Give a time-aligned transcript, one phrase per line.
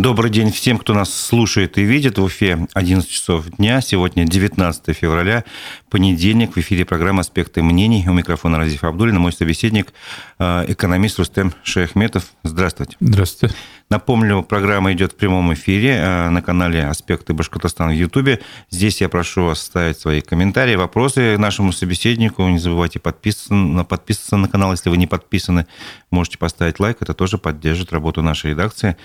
[0.00, 2.16] Добрый день всем, кто нас слушает и видит.
[2.16, 3.82] В Уфе 11 часов дня.
[3.82, 5.44] Сегодня 19 февраля,
[5.90, 6.56] понедельник.
[6.56, 8.08] В эфире программа «Аспекты мнений».
[8.08, 9.92] У микрофона Разиф Абдулин, мой собеседник,
[10.38, 12.32] э, экономист Рустем Шейхметов.
[12.44, 12.96] Здравствуйте.
[12.98, 13.54] Здравствуйте.
[13.90, 18.40] Напомню, программа идет в прямом эфире э, на канале «Аспекты Башкортостана» в Ютубе.
[18.70, 22.48] Здесь я прошу вас ставить свои комментарии, вопросы нашему собеседнику.
[22.48, 25.66] Не забывайте подписываться, подписываться на канал, если вы не подписаны.
[26.10, 28.96] Можете поставить лайк, это тоже поддержит работу нашей редакции.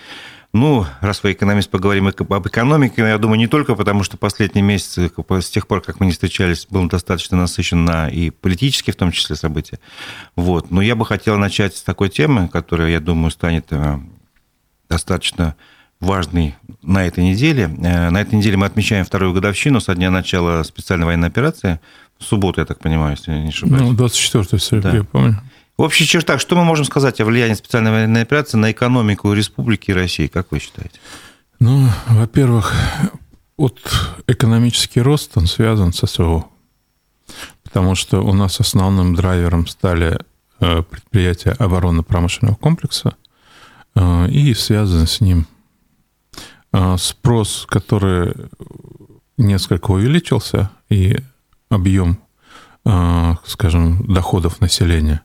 [0.55, 3.02] Ну, раз вы экономист, поговорим об экономике.
[3.02, 6.66] Я думаю, не только потому, что последние месяцы, с тех пор, как мы не встречались,
[6.70, 9.81] был достаточно насыщен на и политические, в том числе, события.
[10.38, 10.71] Вот.
[10.71, 13.99] Но я бы хотел начать с такой темы, которая, я думаю, станет э,
[14.88, 15.57] достаточно
[15.99, 17.63] важной на этой неделе.
[17.83, 21.81] Э, на этой неделе мы отмечаем вторую годовщину со дня начала специальной военной операции.
[22.17, 23.81] В субботу, я так понимаю, если я не ошибаюсь.
[23.81, 24.97] Ну, 24 сентября, да.
[24.99, 25.41] я помню.
[25.77, 29.91] В общих чертах, что мы можем сказать о влиянии специальной военной операции на экономику Республики
[29.91, 30.99] России, как вы считаете?
[31.59, 32.73] Ну, во-первых,
[33.57, 33.80] вот
[34.27, 36.45] экономический рост, он связан с СВО.
[37.63, 40.17] Потому что у нас основным драйвером стали
[40.61, 43.16] э, предприятия оборонно-промышленного комплекса
[43.95, 45.45] э, и связан с ним
[46.72, 48.33] э, спрос, который
[49.38, 51.17] несколько увеличился, и
[51.67, 52.19] объем,
[53.45, 55.22] скажем, доходов населения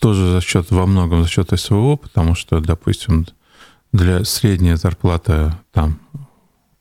[0.00, 3.26] тоже за счет, во многом за счет СВО, потому что, допустим,
[3.92, 6.00] для средней зарплаты там,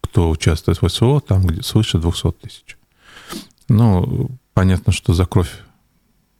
[0.01, 2.77] кто участвует в СВО, там где свыше 200 тысяч.
[3.67, 5.51] Ну, понятно, что за кровь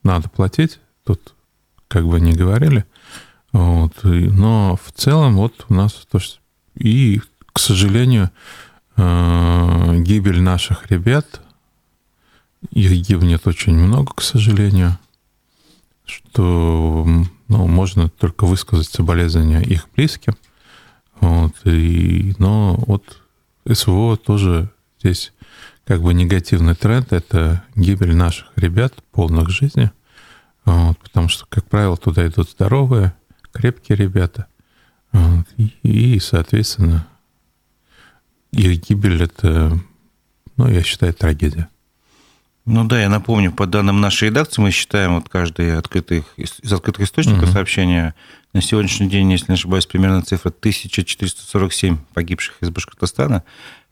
[0.03, 1.35] надо платить, тут
[1.89, 2.85] как бы не говорили.
[3.52, 6.39] Вот, но в целом вот у нас то, что...
[6.75, 7.19] И,
[7.52, 8.31] к сожалению,
[8.95, 11.41] э, гибель наших ребят,
[12.72, 14.97] их гибнет очень много, к сожалению
[16.10, 17.06] что
[17.48, 20.36] ну, можно только высказать соболезнования их близким.
[21.20, 23.22] Вот, и, но вот
[23.70, 25.34] СВО тоже здесь
[25.86, 29.92] как бы негативный тренд– это гибель наших ребят, полных жизни,
[30.64, 33.14] вот, потому что, как правило, туда идут здоровые,
[33.52, 34.46] крепкие ребята,
[35.12, 37.08] вот, и, и, соответственно,
[38.52, 39.80] их гибель– это,
[40.58, 41.69] ну, я считаю, трагедия.
[42.72, 47.07] Ну да, я напомню, по данным нашей редакции мы считаем вот каждый открытый, из открытых
[47.07, 47.52] источников угу.
[47.52, 48.13] сообщения
[48.53, 53.44] на сегодняшний день, если не ошибаюсь, примерно цифра 1447 погибших из Башкортостана.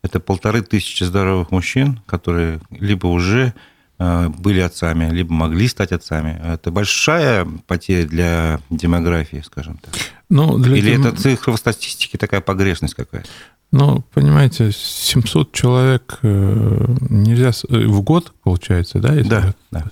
[0.03, 3.55] Это полторы тысячи здоровых мужчин, которые либо уже
[3.99, 6.39] были отцами, либо могли стать отцами.
[6.43, 9.93] Это большая потеря для демографии, скажем так.
[10.29, 11.07] Ну, для Или дем...
[11.07, 13.29] это цифра в статистике такая погрешность какая-то?
[13.71, 19.13] Ну, понимаете, 700 человек э, нельзя э, в год, получается, да?
[19.13, 19.85] Если да, да.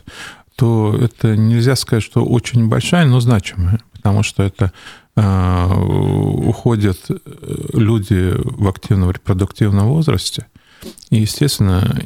[0.55, 4.71] То это нельзя сказать, что очень большая, но значимая, потому что это
[5.17, 6.99] э, уходят
[7.73, 10.47] люди в активном репродуктивном возрасте,
[11.09, 12.01] и, естественно,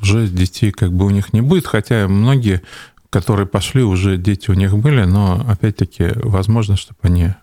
[0.00, 2.62] уже детей как бы у них не будет, хотя многие,
[3.10, 7.34] которые пошли, уже дети у них были, но опять-таки возможно, чтобы они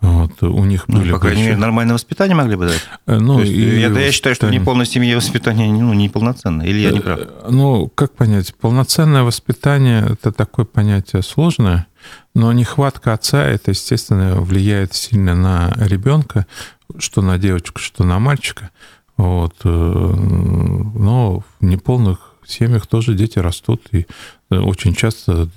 [0.00, 1.12] вот, у них ну, были...
[1.12, 2.82] По крайней мере, нормальное воспитание могли бы дать.
[3.06, 6.66] Э, ну, есть, и это, я считаю, что в неполной семье воспитание ну, неполноценное.
[6.66, 7.18] Или я не прав?
[7.20, 8.54] Э, ну, как понять?
[8.54, 11.86] Полноценное воспитание– это такое понятие сложное,
[12.34, 16.46] но нехватка отца– это, естественно, влияет сильно на ребенка,
[16.98, 18.70] что на девочку, что на мальчика.
[19.20, 19.54] Вот.
[19.64, 24.06] Э, но в неполных семьях тоже дети растут, и
[24.50, 25.48] очень часто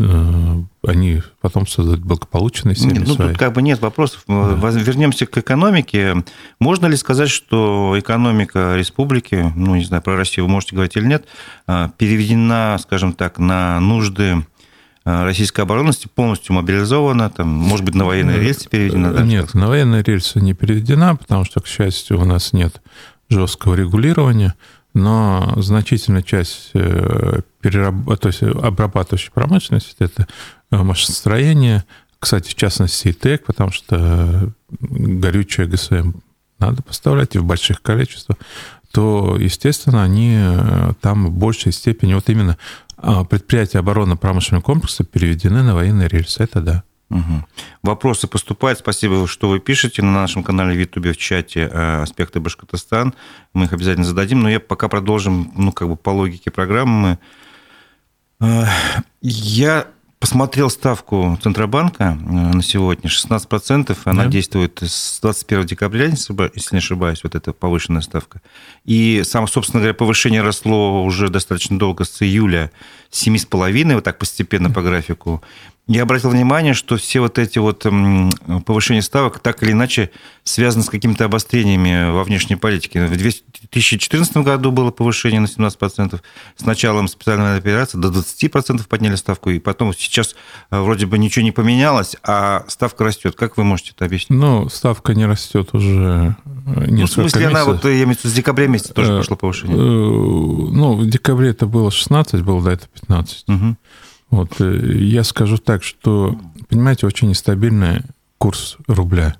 [0.00, 3.02] Э, они потом создают благополучные семьи.
[3.04, 3.28] Ну, свои.
[3.30, 4.22] тут как бы нет вопросов.
[4.28, 4.70] Да.
[4.70, 6.24] Вернемся к экономике.
[6.60, 11.06] Можно ли сказать, что экономика республики, ну, не знаю, про Россию вы можете говорить или
[11.06, 11.26] нет,
[11.66, 14.42] э, переведена, скажем так, на нужды э,
[15.24, 19.12] российской оборонности полностью мобилизована, там, может быть, на военные рельсы переведена?
[19.12, 19.22] Да?
[19.22, 22.80] Нет, на военные рельсы не переведена, потому что, к счастью, у нас нет
[23.28, 24.54] жесткого регулирования
[24.94, 28.18] но значительная часть э, перераб...
[28.18, 30.26] то есть обрабатывающей промышленности– это
[30.70, 31.84] э, машиностроение,
[32.18, 36.12] кстати, в частности, и ТЭК, потому что горючее ГСМ
[36.58, 38.38] надо поставлять и в больших количествах,
[38.90, 42.56] то, естественно, они э, там в большей степени, вот именно
[43.28, 46.84] предприятия оборонно-промышленного комплекса переведены на военные рельсы, это да.
[47.10, 47.44] Угу.
[47.82, 48.80] Вопросы поступают.
[48.80, 53.14] Спасибо, что вы пишете на нашем канале в Ютубе в чате э, «Аспекты Башкортостан».
[53.54, 54.40] Мы их обязательно зададим.
[54.40, 57.18] Но я пока продолжим, ну, как бы по логике программы.
[58.40, 58.64] Э,
[59.22, 59.86] я
[60.18, 63.96] посмотрел ставку Центробанка э, на сегодня, 16%.
[64.04, 64.30] Она да.
[64.30, 66.28] действует с 21 декабря, если
[66.72, 68.40] не ошибаюсь, вот эта повышенная ставка.
[68.84, 72.70] И, сам, собственно говоря, повышение росло уже достаточно долго, с июля
[73.10, 75.42] 7,5, вот так постепенно по графику.
[75.88, 77.86] Я обратил внимание, что все вот эти вот
[78.66, 80.10] повышения ставок так или иначе
[80.44, 83.06] связаны с какими-то обострениями во внешней политике.
[83.06, 86.20] В 2014 году было повышение на 17%,
[86.56, 90.36] с началом специальной операции до 20% подняли ставку, и потом сейчас
[90.70, 93.34] э, вроде бы ничего не поменялось, а ставка растет.
[93.34, 94.38] Как вы можете это объяснить?
[94.38, 96.36] Ну, ставка не растет уже
[96.66, 97.46] несколько ну, В смысле, месяцев.
[97.46, 99.76] она вот, я имею в виду, с декабря месяца тоже э, пошло повышение?
[99.76, 103.44] Э, ну, в декабре это было 16, было до этого 15.
[103.48, 103.76] Угу.
[104.30, 106.38] Вот, э, я скажу так, что,
[106.68, 108.02] понимаете, очень нестабильный
[108.38, 109.36] курс рубля.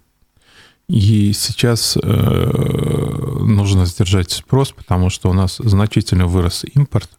[0.88, 7.10] И сейчас э, нужно сдержать спрос, потому что у нас значительно вырос импорт,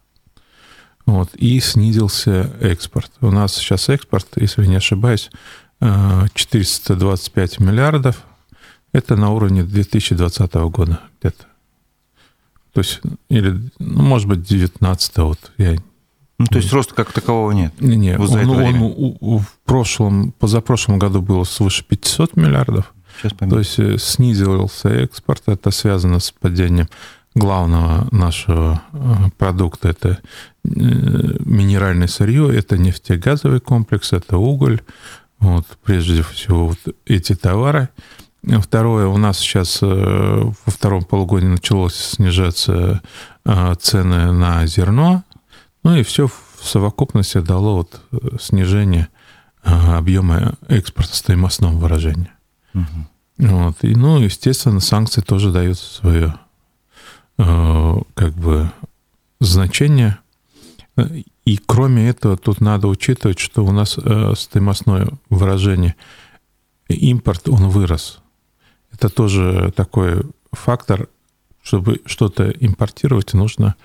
[1.06, 3.12] вот, и снизился экспорт.
[3.20, 5.30] У нас сейчас экспорт, если не ошибаюсь,
[5.80, 8.24] 425 миллиардов.
[8.92, 11.46] Это на уровне 2020 года где-то.
[12.72, 15.76] То есть, или, ну, может быть, 19 вот, я
[16.40, 17.74] ну, то есть роста как такового нет?
[17.80, 22.94] Нет, вот он, он, он в прошлом, позапрошлом году было свыше 500 миллиардов.
[23.20, 26.88] Сейчас То есть э, снизился экспорт, это связано с падением
[27.34, 28.98] главного нашего э,
[29.36, 30.18] продукта, это э,
[30.64, 34.80] минеральное сырье, это нефтегазовый комплекс, это уголь,
[35.40, 37.90] вот, прежде всего вот эти товары.
[38.42, 43.02] Второе, у нас сейчас во втором полугодии началось снижаться
[43.44, 45.24] цены на зерно,
[45.82, 49.08] ну и все в совокупности дало вот э, снижение
[49.62, 52.30] э, объема экспорта в стоимостном выражении.
[52.74, 53.48] Угу.
[53.48, 53.76] Вот.
[53.82, 56.34] И, ну, естественно, санкции тоже дают свое
[57.38, 58.70] э, как бы
[59.40, 60.18] значение.
[61.46, 63.92] И кроме этого, тут надо учитывать, что у нас
[64.38, 65.94] стоимостное выражение
[66.88, 68.18] импорт, он вырос.
[68.92, 71.08] Это тоже такой фактор,
[71.62, 73.76] чтобы что-то импортировать, нужно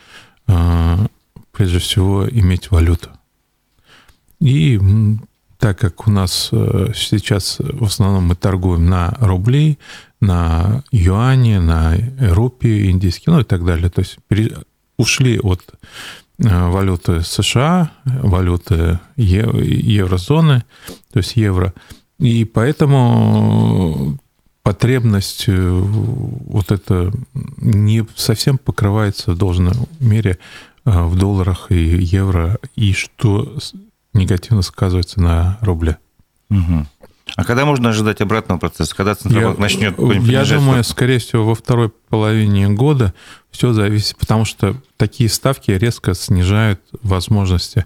[1.56, 3.10] прежде всего иметь валюту.
[4.40, 4.80] И
[5.58, 9.80] так как у нас э, сейчас в основном мы торгуем на рубли,
[10.20, 13.90] на юани, на рупии индийские, ну и так далее.
[13.90, 14.18] То есть
[14.98, 15.64] ушли от
[16.40, 20.64] э, валюты США, валюты еврозоны,
[21.12, 21.74] то есть евро.
[22.20, 24.20] И поэтому
[24.62, 27.12] потребность вот это
[27.58, 30.38] не совсем покрывается в должной мере
[30.86, 33.58] в долларах и евро, и что
[34.14, 35.98] негативно сказывается на рубле.
[36.50, 36.88] Угу.
[37.36, 38.96] А когда можно ожидать обратного процесса?
[38.96, 43.14] Когда Центробанк я, начнет Я думаю, скорее всего, во второй половине года
[43.50, 47.86] все зависит, потому что такие ставки резко снижают возможности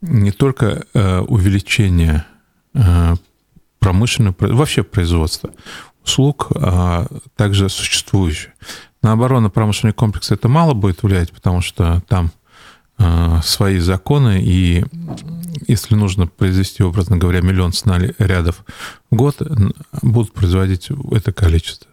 [0.00, 2.26] не только э, увеличения
[2.74, 3.14] э,
[3.78, 5.50] промышленного, вообще производства
[6.04, 7.06] услуг, а
[7.36, 8.50] также существующих.
[9.04, 12.32] На оборонно-промышленный комплекс это мало будет влиять, потому что там
[12.96, 14.82] э, свои законы, и
[15.68, 18.64] если нужно произвести, образно говоря, миллион снарядов
[19.10, 19.42] в год,
[20.00, 21.86] будут производить это количество.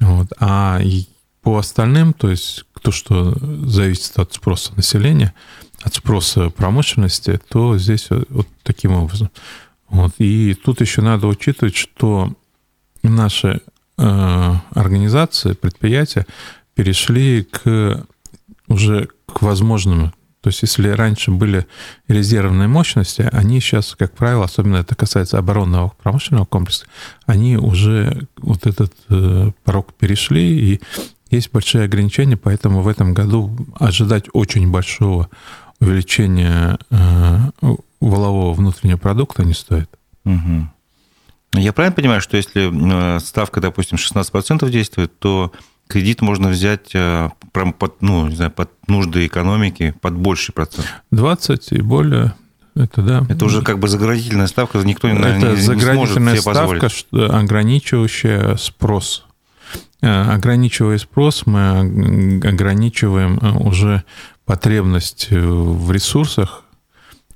[0.00, 0.26] Вот.
[0.40, 0.80] А
[1.42, 3.32] по остальным, то есть то, что
[3.64, 5.32] зависит от спроса населения,
[5.82, 9.30] от спроса промышленности, то здесь вот таким образом.
[9.88, 10.12] Вот.
[10.18, 12.32] И тут еще надо учитывать, что
[13.04, 13.60] наши
[13.96, 16.26] организации, предприятия
[16.74, 18.06] перешли к
[18.68, 20.12] уже к возможному.
[20.46, 21.66] То есть, если раньше были
[22.06, 26.86] резервные мощности, они сейчас, как правило, особенно это касается оборонного промышленного комплекса,
[27.24, 30.80] они уже вот этот э, порог перешли, и
[31.30, 35.28] есть большие ограничения, поэтому в этом году ожидать очень большого
[35.80, 37.38] увеличения э,
[38.00, 39.90] волового внутреннего продукта не стоит.
[40.24, 40.68] Угу.
[41.58, 45.52] Я правильно понимаю, что если э, ставка, допустим, 16% действует, то
[45.88, 50.86] кредит можно взять э, прям под, ну, не знаю, под нужды экономики под больший процент?
[51.10, 52.34] 20 и более.
[52.74, 53.26] Это да.
[53.28, 56.88] Это уже как бы заградительная ставка, никто, наверное, Это не, заградительная не сможет себе ставка,
[56.88, 57.30] позволить.
[57.32, 59.24] ограничивающая спрос.
[60.02, 64.04] Э, ограничивая спрос, мы ограничиваем уже
[64.44, 66.65] потребность в ресурсах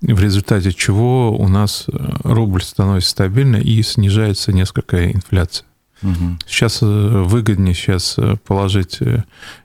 [0.00, 1.92] в результате чего у нас э,
[2.24, 5.66] рубль становится стабильным и снижается несколько инфляция.
[6.02, 6.38] Угу.
[6.46, 8.98] Сейчас э, выгоднее сейчас э, положить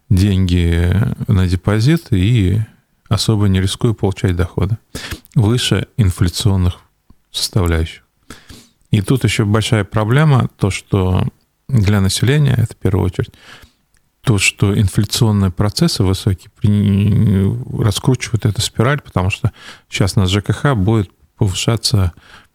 [0.09, 0.93] деньги
[1.27, 2.59] на депозит и
[3.07, 4.77] особо не рискуя получать доходы
[5.35, 6.79] выше инфляционных
[7.31, 8.03] составляющих.
[8.91, 11.27] И тут еще большая проблема, то, что
[11.67, 13.31] для населения, это в первую очередь,
[14.25, 16.49] то, что инфляционные процессы высокие
[17.79, 19.51] раскручивают эту спираль, потому что
[19.87, 22.11] сейчас на ЖКХ будет повышаться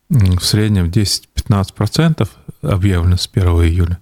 [0.08, 2.28] в среднем 10-15%
[2.62, 4.00] объявлено с 1 июля.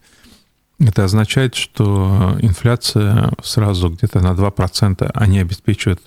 [0.81, 6.01] Это означает, что инфляция сразу где-то на 2% они обеспечивают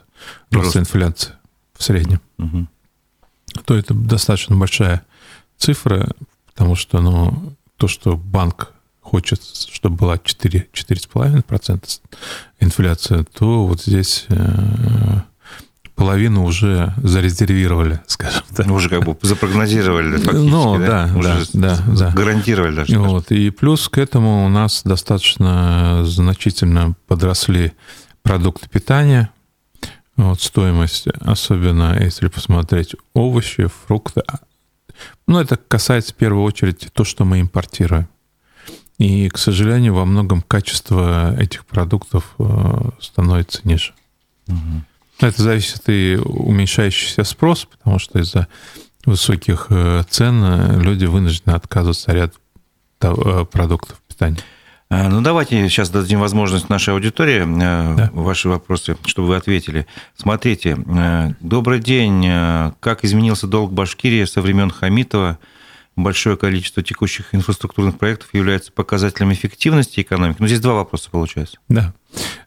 [0.49, 1.33] рост инфляции
[1.77, 2.21] в среднем.
[2.39, 2.67] Угу.
[3.65, 5.05] то это достаточно большая
[5.57, 6.09] цифра,
[6.47, 8.73] потому что ну, то, что банк
[9.11, 11.83] хочет, чтобы была 4-4,5%
[12.61, 15.19] инфляция, то вот здесь э,
[15.95, 18.65] половину уже зарезервировали, скажем так.
[18.67, 21.07] Ну, уже как бы запрогнозировали фактически, ну, да?
[21.07, 22.11] Да, уже да, да.
[22.11, 22.97] Гарантировали даже.
[22.99, 23.31] Вот.
[23.31, 27.73] И плюс к этому у нас достаточно значительно подросли
[28.23, 29.29] продукты питания,
[30.15, 34.21] вот стоимость, особенно если посмотреть овощи, фрукты.
[35.27, 38.07] Ну, это касается в первую очередь то, что мы импортируем.
[39.01, 43.93] И, к сожалению, во многом качество этих продуктов э, становится ниже.
[44.47, 44.83] Угу.
[45.21, 48.47] Это зависит и уменьшающийся спрос, потому что из-за
[49.03, 52.35] высоких э, цен э, люди вынуждены отказываться от
[52.99, 54.37] ряда продуктов питания.
[54.91, 58.11] А, ну, давайте сейчас дадим возможность нашей аудитории да.
[58.13, 59.87] ваши вопросы, чтобы вы ответили.
[60.15, 60.77] Смотрите,
[61.39, 62.23] добрый день.
[62.79, 65.39] Как изменился долг Башкирии со времен Хамитова?
[65.95, 70.37] Большое количество текущих инфраструктурных проектов является показателем эффективности экономики?
[70.39, 71.57] Ну, здесь два вопроса получается.
[71.67, 71.93] Да.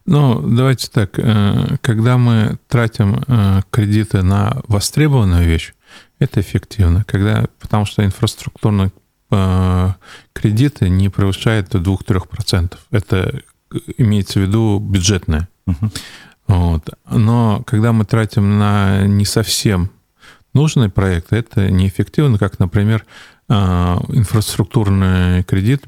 [0.05, 1.17] Ну, давайте так.
[1.17, 5.73] Э, когда мы тратим э, кредиты на востребованную вещь,
[6.19, 7.03] это эффективно.
[7.05, 8.91] Когда, потому что инфраструктурные
[9.31, 9.89] э,
[10.33, 12.77] кредиты не превышают 2-3%.
[12.91, 13.41] Это
[13.97, 15.47] имеется в виду бюджетные.
[15.67, 15.91] Угу.
[16.47, 16.89] Вот.
[17.09, 19.89] Но когда мы тратим на не совсем
[20.53, 23.05] нужные проекты, это неэффективно, как, например,
[23.47, 25.83] инфраструктурный кредит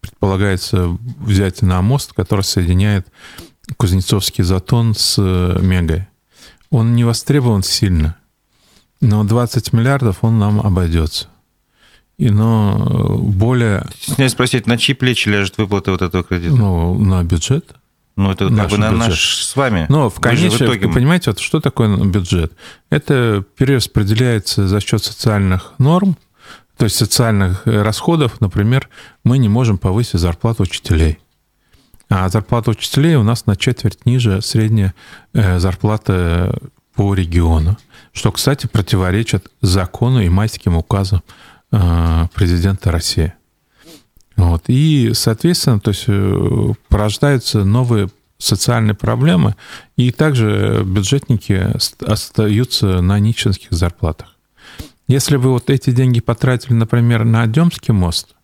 [0.00, 3.06] предполагается взять на мост, который соединяет
[3.76, 6.06] Кузнецовский затон с э, Мегой.
[6.70, 8.16] Он не востребован сильно,
[9.00, 11.28] но 20 миллиардов он нам обойдется.
[12.18, 13.86] И, но э, более...
[14.00, 16.54] Стесняюсь спросить, на чьи плечи лежит выплата вот этого кредита?
[16.54, 17.74] Ну, на бюджет.
[18.16, 19.08] Ну, это как бы на бюджет.
[19.08, 19.86] наш с вами.
[19.88, 20.88] Но в конечном, итоге...
[20.88, 22.52] понимаете, вот что такое бюджет?
[22.90, 26.16] Это перераспределяется за счет социальных норм,
[26.82, 28.88] то есть социальных э, расходов, например,
[29.22, 31.20] мы не можем повысить зарплату учителей.
[32.08, 34.92] А зарплата учителей у нас на четверть ниже средняя
[35.32, 36.58] э, зарплата
[36.96, 37.78] по региону.
[38.12, 41.22] Что, кстати, противоречит закону и майским указам
[41.70, 43.32] э, президента России.
[44.34, 44.64] Вот.
[44.66, 46.08] И, соответственно, то есть
[46.88, 48.08] порождаются новые
[48.38, 49.54] социальные проблемы,
[49.96, 51.64] и также бюджетники
[52.04, 54.31] остаются на нищенских зарплатах.
[55.08, 58.34] Если бы вот эти деньги потратили, например, на Демский мост,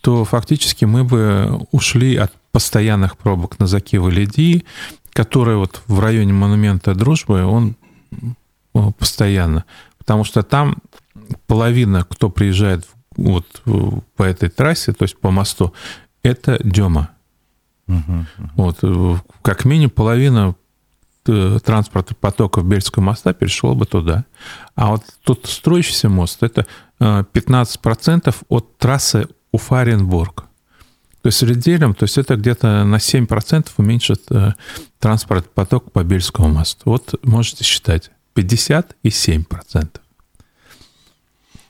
[0.00, 4.64] то фактически мы бы ушли от постоянных пробок на Закива-Леди,
[5.12, 7.76] которые вот в районе монумента Дружбы, он
[8.98, 9.64] постоянно.
[9.98, 10.76] Потому что там
[11.46, 13.62] половина, кто приезжает вот
[14.16, 15.72] по этой трассе, то есть по мосту,
[16.22, 17.10] это Дема.
[17.88, 17.96] Угу,
[18.38, 18.50] угу.
[18.56, 20.54] Вот, как минимум половина
[21.28, 24.24] Э, транспорта потока Бельского моста перешел бы туда.
[24.74, 26.66] А вот тут строящийся мост– это
[27.00, 30.44] 15% э, от трассы Уфа-Оренбург.
[31.22, 34.54] То есть среднем, то есть это где-то на 7% уменьшит э,
[34.98, 36.82] транспорт поток по Бельскому мосту.
[36.86, 39.88] Вот можете считать, 50 и 7%.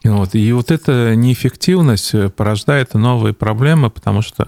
[0.05, 0.35] Вот.
[0.35, 4.47] И вот эта неэффективность порождает новые проблемы, потому что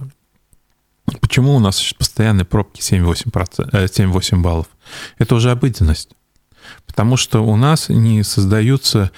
[1.20, 4.66] Почему у нас постоянные пробки 7-8, э, баллов?
[5.18, 6.10] Это уже обыденность.
[6.86, 9.10] Потому что у нас не создаются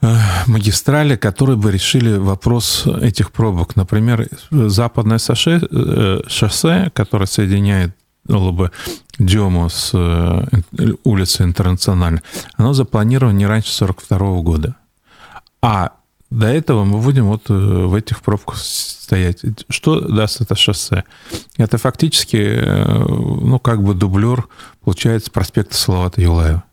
[0.00, 3.76] э, магистрали, которые бы решили вопрос этих пробок.
[3.76, 7.94] Например, западное шоссе, э, шоссе которое соединяет
[8.52, 8.70] бы
[9.18, 9.92] Дему с
[11.04, 12.20] улицей Интернациональной,
[12.56, 14.76] оно запланировано не раньше 1942 года.
[15.62, 15.92] А
[16.30, 19.42] до этого мы будем вот в этих пробках стоять.
[19.70, 21.04] Что даст это шоссе?
[21.56, 24.46] Это фактически, э, ну, как бы дублер,
[24.84, 26.64] получается, проспекта Салавата Юлаева.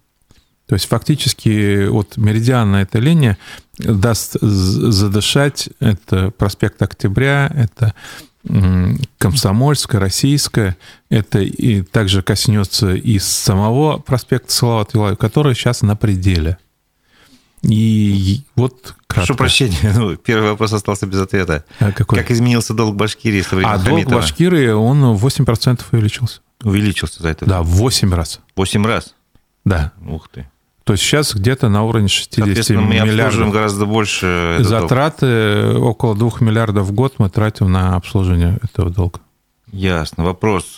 [0.67, 3.37] То есть фактически вот меридианная эта линия
[3.77, 7.93] даст задышать, это проспект Октября, это
[9.17, 10.75] Комсомольская, Российская,
[11.09, 16.57] это и также коснется и самого проспекта Салавата Юлаева, который сейчас на пределе.
[17.67, 21.65] И вот Прошу прощения, ну, первый вопрос остался без ответа.
[21.79, 22.19] А какой?
[22.19, 26.41] Как изменился долг Башкирии со времен А долг Башкирии, он 8% увеличился.
[26.63, 27.45] Увеличился за это?
[27.45, 28.41] Да, в 8 раз.
[28.55, 29.15] 8 раз?
[29.63, 29.93] Да.
[30.07, 30.47] Ух ты.
[30.83, 33.51] То есть сейчас где-то на уровне 60 мы миллиардов.
[33.51, 34.57] гораздо больше.
[34.59, 35.83] Затраты долг.
[35.83, 39.19] около 2 миллиардов в год мы тратим на обслуживание этого долга.
[39.71, 40.23] Ясно.
[40.23, 40.75] Вопрос.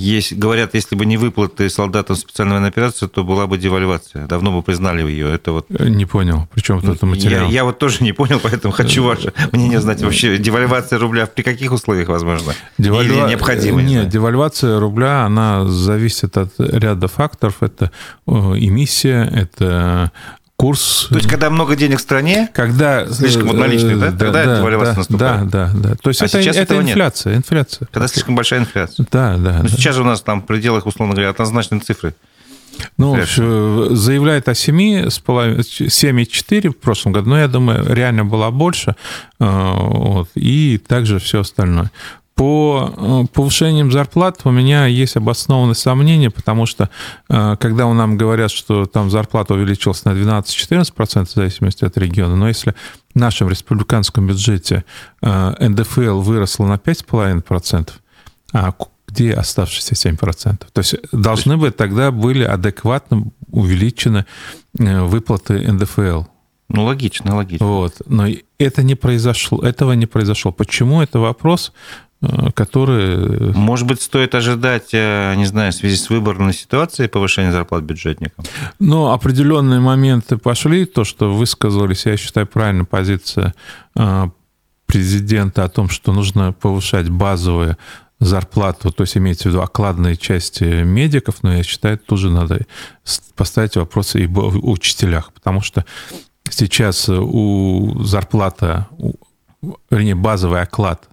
[0.00, 4.26] Э, есть, говорят, если бы не выплаты солдатам специальной военной операции, то была бы девальвация.
[4.26, 5.32] Давно бы признали ее.
[5.32, 5.66] Это вот...
[5.70, 6.48] Э, не понял.
[6.54, 7.46] Причем тут это материал?
[7.46, 10.02] Я, я вот тоже не понял, поэтому хочу ваше мнение знать.
[10.02, 12.54] Вообще, девальвация рубля при каких условиях возможно?
[12.78, 13.12] Девальва...
[13.12, 13.82] Или необходимо?
[13.82, 17.62] Нет, не девальвация рубля, она зависит от ряда факторов.
[17.62, 17.90] Это
[18.26, 20.12] эмиссия, это
[20.60, 21.06] курс...
[21.08, 24.10] То есть, когда много денег в стране, когда, слишком вот наличные, да?
[24.10, 25.48] Тогда да, девальвация да, наступает.
[25.48, 25.94] Да, да, да.
[25.96, 26.90] То есть А это, сейчас это этого нет.
[26.90, 27.88] инфляция, инфляция.
[27.90, 29.06] когда слишком большая инфляция.
[29.10, 29.58] Да, да.
[29.62, 29.68] Ну, да.
[29.68, 32.14] сейчас же у нас там в пределах, условно говоря, однозначные цифры.
[32.98, 33.46] Ну, Инфляция.
[33.46, 35.08] э, заявляет о 7,5
[35.88, 38.94] 7,4 в прошлом году, но я думаю, реально была больше.
[39.38, 41.90] э, Вот, и также все остальное.
[42.40, 46.88] По э, повышениям зарплат у меня есть обоснованные сомнения, потому что
[47.28, 52.36] э, когда у нам говорят, что там зарплата увеличилась на 12-14% в зависимости от региона,
[52.36, 52.74] но если
[53.14, 54.86] в нашем республиканском бюджете
[55.20, 57.90] э, НДФЛ выросла на 5,5%,
[58.54, 58.72] а
[59.06, 60.64] где оставшиеся 7%?
[60.72, 64.24] То есть должны быть тогда были адекватно увеличены
[64.72, 66.22] выплаты НДФЛ.
[66.72, 67.66] Ну, логично, логично.
[67.66, 68.00] Вот.
[68.06, 68.28] Но
[68.58, 69.60] это не произошло.
[69.60, 70.52] Этого не произошло.
[70.52, 71.02] Почему?
[71.02, 71.72] Это вопрос,
[72.22, 73.52] э, который...
[73.54, 78.44] Может быть, стоит ожидать, э, не знаю, в связи с выборной ситуацией повышения зарплат бюджетникам?
[78.78, 80.84] Но определенные моменты пошли.
[80.84, 83.54] То, что высказались, я считаю, правильная позиция
[83.96, 84.28] э,
[84.86, 87.76] президента о том, что нужно повышать базовые
[88.20, 92.66] зарплату, то есть имеется в виду окладные части медиков, но я считаю, тоже надо
[93.34, 95.86] поставить вопросы и об учителях, потому что
[96.50, 98.88] сейчас у зарплата,
[99.90, 101.08] вернее, базовый оклад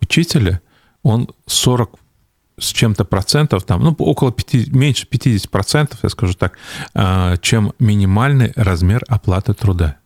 [0.00, 0.60] учителя,
[1.02, 1.90] он 40
[2.58, 6.58] с чем-то процентов, там, ну, около 5, меньше 50 процентов, я скажу так,
[6.94, 9.96] а, чем минимальный размер оплаты труда.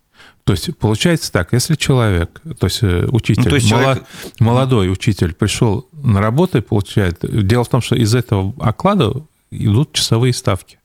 [0.44, 4.04] То есть получается так, если человек, то есть э, учитель, Ну, то есть мало- человек-
[4.40, 7.18] молодой учитель пришел на работу и получает...
[7.46, 9.14] Дело в том, что из этого оклада
[9.50, 10.78] идут часовые ставки.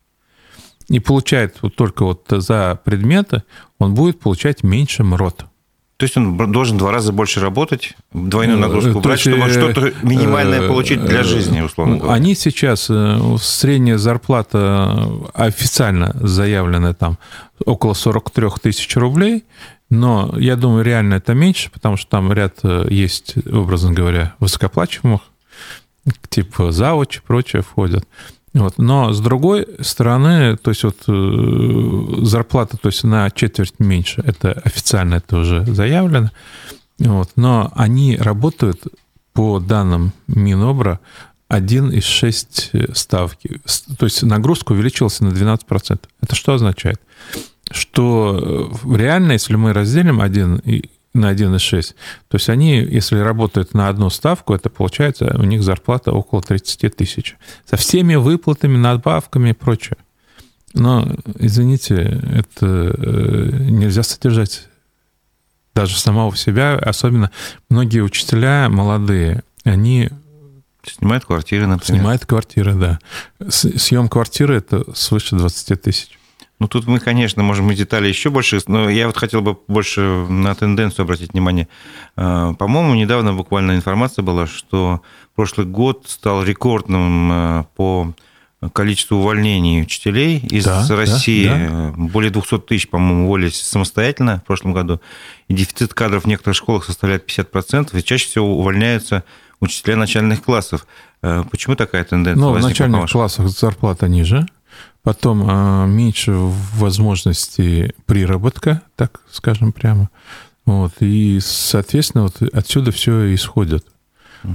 [0.88, 3.44] И получает вот только вот за предметы,
[3.80, 5.46] он будет получать меньше МРОТ.
[6.00, 9.52] То есть он должен два раза больше работать, двойную Ну, нагрузку то брать, есть, чтобы
[9.52, 12.14] что-то минимальное э, получить для э, жизни, условно говоря.
[12.14, 17.18] Они сейчас, э, средняя зарплата официально заявленная там
[17.66, 19.44] около 43 тысяч рублей,
[19.90, 25.20] но я думаю, реально это меньше, потому что там ряд есть, образно говоря, высокоплачиваемых,
[26.30, 28.08] типа завуч и прочее входят.
[28.60, 28.78] Вот.
[28.78, 34.52] Но с другой стороны, то есть вот э, зарплата, то есть на четверть меньше, это
[34.52, 36.32] официально это уже заявлено,
[37.00, 37.30] вот.
[37.38, 38.84] но они работают
[39.34, 41.00] по данным Минобра
[41.50, 43.62] 1,6 ставки.
[43.66, 46.00] С- То есть нагрузка увеличилась на 12%.
[46.22, 47.00] Это что означает?
[47.72, 51.96] Что э, реально, если мы разделим 1 и на 1,6,
[52.28, 56.96] то есть они, если работают на одну ставку, это получается у них зарплата около 30
[56.96, 57.36] тысяч.
[57.66, 59.98] Со всеми выплатами, надбавками и прочее.
[60.74, 61.08] Но,
[61.40, 64.68] извините, это э, нельзя содержать
[65.74, 67.32] даже самого себя, особенно
[67.70, 70.10] многие учителя молодые, они
[70.84, 72.00] Снимают квартиры, например.
[72.00, 73.00] снимают квартиры, да.
[73.50, 76.19] Съем квартиры это свыше 20 тысяч.
[76.60, 80.02] Ну, тут мы, конечно, можем и детали еще больше, но я вот хотел бы больше
[80.02, 81.68] на тенденцию обратить внимание.
[82.18, 85.02] Э, По-моему, недавно буквально информация была, что
[85.36, 88.14] прошлый год стал рекордным э, по
[88.74, 91.48] количеству увольнений учителей из Да, да, России.
[91.48, 91.56] да.
[91.58, 95.00] Э, Более 200 тысяч, по-моему, уволились самостоятельно в прошлом году.
[95.48, 99.24] И дефицит кадров в некоторых школах составляет 50%, и чаще всего увольняются
[99.62, 100.86] учителя начальных классов.
[101.22, 102.42] Э, Почему такая тенденция?
[102.42, 104.46] Но в начальных классах зарплата ниже,
[105.04, 110.10] потом а, меньше возможностей приработка, так скажем прямо.
[110.66, 113.86] Вот, и, соответственно, вот отсюда все исходит.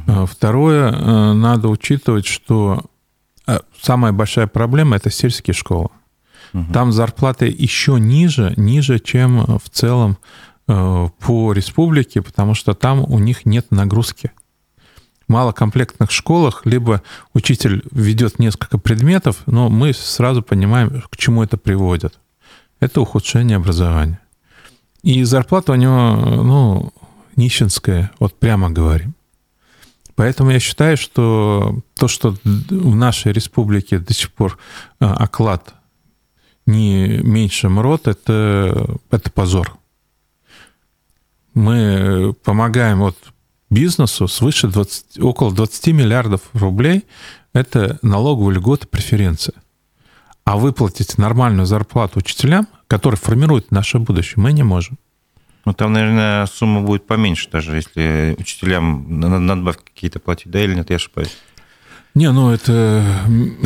[0.06, 2.84] А, Второе, а, надо учитывать, что
[3.80, 5.88] самая большая проблема– это сельские школы.
[6.72, 10.18] Там зарплаты еще ниже, ниже, чем в целом
[10.66, 14.30] по республике, потому что там у них нет нагрузки.
[14.36, 14.43] В
[15.28, 22.18] малокомплектных школах либо учитель ведет несколько предметов, но мы сразу понимаем, к чему это приводит.
[22.80, 24.20] Это ухудшение образования.
[25.02, 26.92] И зарплата у него, ну,
[27.36, 29.14] нищенская, вот прямо говорим.
[30.14, 34.58] Поэтому я считаю, что то, что в нашей республике до сих пор
[35.00, 35.74] э, оклад
[36.66, 39.76] не меньше МРОТ, это, это позор.
[41.52, 43.16] Мы помогаем вот
[43.70, 47.04] бизнесу свыше 20, около 20 миллиардов рублей.
[47.52, 49.54] Это налоговая льгота, преференция.
[50.44, 54.98] А выплатить нормальную зарплату учителям, которые формируют наше будущее, мы не можем.
[55.64, 60.62] Ну, там, наверное, сумма будет поменьше даже, если учителям на- на- надбавки какие-то платить, да
[60.62, 61.34] или нет, я ошибаюсь?
[62.14, 63.02] Не, ну это...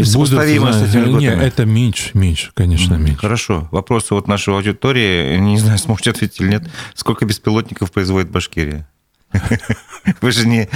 [0.04, 3.18] Сопоставимо с этими Не, это меньше, меньше, конечно, меньше.
[3.18, 3.68] Хорошо.
[3.72, 6.70] Вопросы от нашей аудитории, не знаю, сможете ответить или нет.
[6.94, 8.88] Сколько беспилотников производит Башкирия?
[10.22, 10.68] Вы же не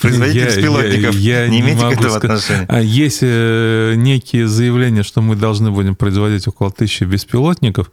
[0.00, 2.24] производитель беспилотников, я- я не имеете к этому сказать.
[2.24, 2.66] отношения.
[2.68, 7.90] А Есть э, некие заявления, что мы должны будем производить около тысячи беспилотников.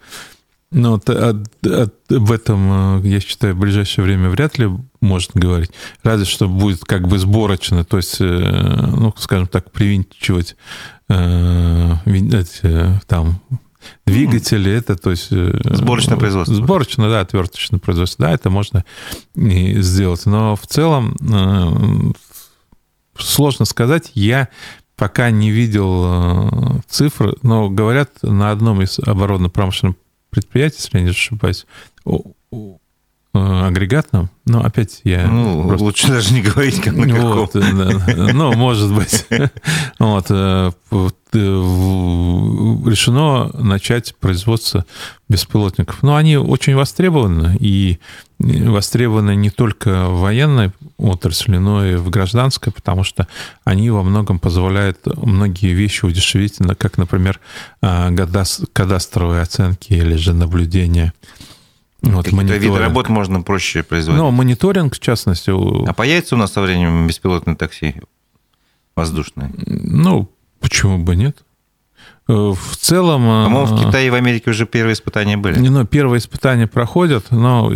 [0.74, 4.70] Ну, от, от, от, об этом, я считаю, в ближайшее время вряд ли
[5.02, 5.72] можно говорить.
[6.02, 10.56] Разве что будет как бы сборочно, то есть, ну, скажем так, привинчивать
[11.10, 11.96] э,
[13.08, 13.42] там
[14.06, 15.30] двигатели, это, то есть...
[15.30, 16.56] Сборочное производство.
[16.56, 18.26] Сборочное, да, отверточное производство.
[18.26, 18.86] Да, это можно
[19.36, 20.26] и сделать.
[20.26, 22.16] Но в целом
[23.18, 24.12] сложно сказать.
[24.14, 24.50] Я
[24.96, 29.96] пока не видел цифр, но говорят, на одном из оборонно-промышленных
[30.30, 31.66] предприятий, если я не ошибаюсь,
[33.34, 35.26] агрегатном, но опять я...
[35.28, 35.86] Ну, просто...
[35.86, 37.32] лучше даже не говорить, как на каком.
[37.32, 39.26] Вот, да, ну, может быть.
[40.00, 40.30] Вот,
[42.92, 44.86] решено начать производство
[45.30, 46.04] беспилотников.
[46.04, 48.00] Но они очень востребованы, и
[48.40, 53.28] востребованы не только в военной отрасли, но и в гражданской, потому что
[53.64, 57.40] они во многом позволяют многие вещи удешевить, как, например,
[57.80, 61.14] кадастровые оценки или же наблюдения.
[62.02, 64.22] Вот, Какие-то виды работ можно проще производить.
[64.22, 65.52] Ну, мониторинг, в частности.
[65.52, 67.96] А появится у нас со временем беспилотные такси
[68.96, 69.52] воздушные?
[69.66, 71.44] Ну, почему бы нет?
[72.28, 73.22] Э, в целом...
[73.22, 75.60] По-моему, в Китае и в Америке уже первые испытания были.
[75.60, 77.72] Не, ну, первые испытания проходят, но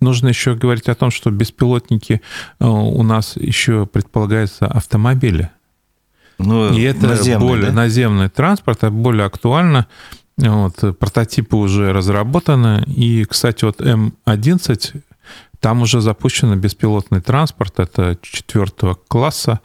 [0.00, 2.20] нужно еще говорить о том, что беспилотники
[2.58, 5.50] э, у нас еще предполагаются автомобили.
[6.38, 7.72] Ну, и это наземный, более да?
[7.72, 9.86] наземный транспорт, это более актуально.
[10.48, 12.82] Вот, прототипы уже разработаны.
[12.86, 15.02] И, кстати, вот М11,
[15.60, 19.60] там уже запущен беспилотный транспорт, это четвертого класса,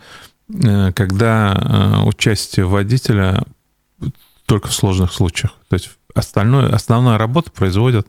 [0.49, 3.43] э, когда э, участие водителя
[4.45, 5.53] только в сложных случаях.
[5.67, 8.07] То есть остальное, основная работа производят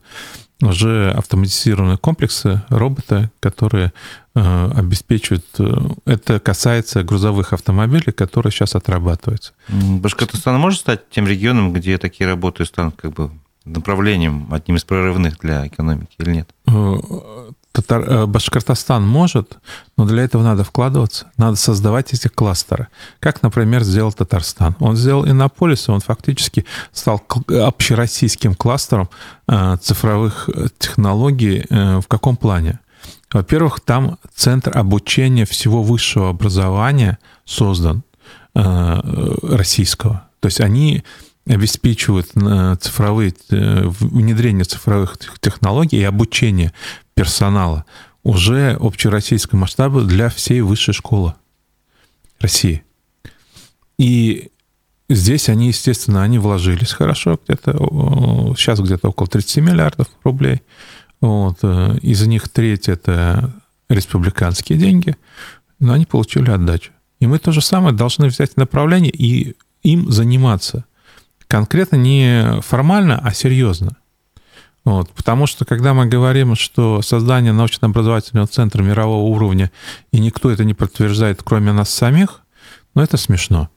[0.60, 3.92] уже автоматизированные комплексы, роботы, которые
[4.34, 5.46] э, обеспечивают...
[5.58, 9.52] Э, это касается грузовых автомобилей, которые сейчас отрабатываются.
[9.68, 13.30] Башкортостан может стать тем регионом, где такие работы станут как бы
[13.64, 16.50] направлением, одним из прорывных для экономики или нет?
[17.78, 18.10] Татар...
[18.10, 19.58] Э, Башкортостан может,
[19.96, 22.88] но для этого надо вкладываться, надо создавать эти кластеры.
[23.20, 24.74] Как, например, сделал Татарстан.
[24.80, 29.08] Он сделал Иннополис, он фактически стал общероссийским кластером
[29.46, 31.64] э, цифровых э, технологий.
[31.70, 32.80] В каком плане?
[33.32, 38.02] Во-первых, там центр обучения всего высшего образования создан
[38.54, 40.24] российского.
[40.40, 41.04] То есть они
[41.48, 42.28] обеспечивают
[42.80, 46.72] цифровые, внедрение цифровых технологий и обучение
[47.14, 47.84] персонала
[48.22, 51.34] уже общероссийского масштаба для всей высшей школы
[52.40, 52.84] России.
[53.98, 54.50] И
[55.08, 57.72] здесь они, естественно, они вложились хорошо, где-то
[58.56, 60.62] сейчас где-то около 30 миллиардов рублей.
[61.20, 61.58] Вот.
[61.62, 63.52] Э, из них треть это
[63.88, 65.16] республиканские деньги,
[65.80, 66.92] но они получили отдачу.
[67.20, 70.84] И мы то же самое должны взять направление и им заниматься.
[71.48, 73.96] Конкретно не формально, а серьезно.
[74.84, 79.70] Вот, потому что, когда мы говорим, что создание научно-образовательного центра мирового уровня,
[80.12, 82.40] и никто это не подтверждает, кроме нас самих,
[82.94, 83.68] ну, это смешно.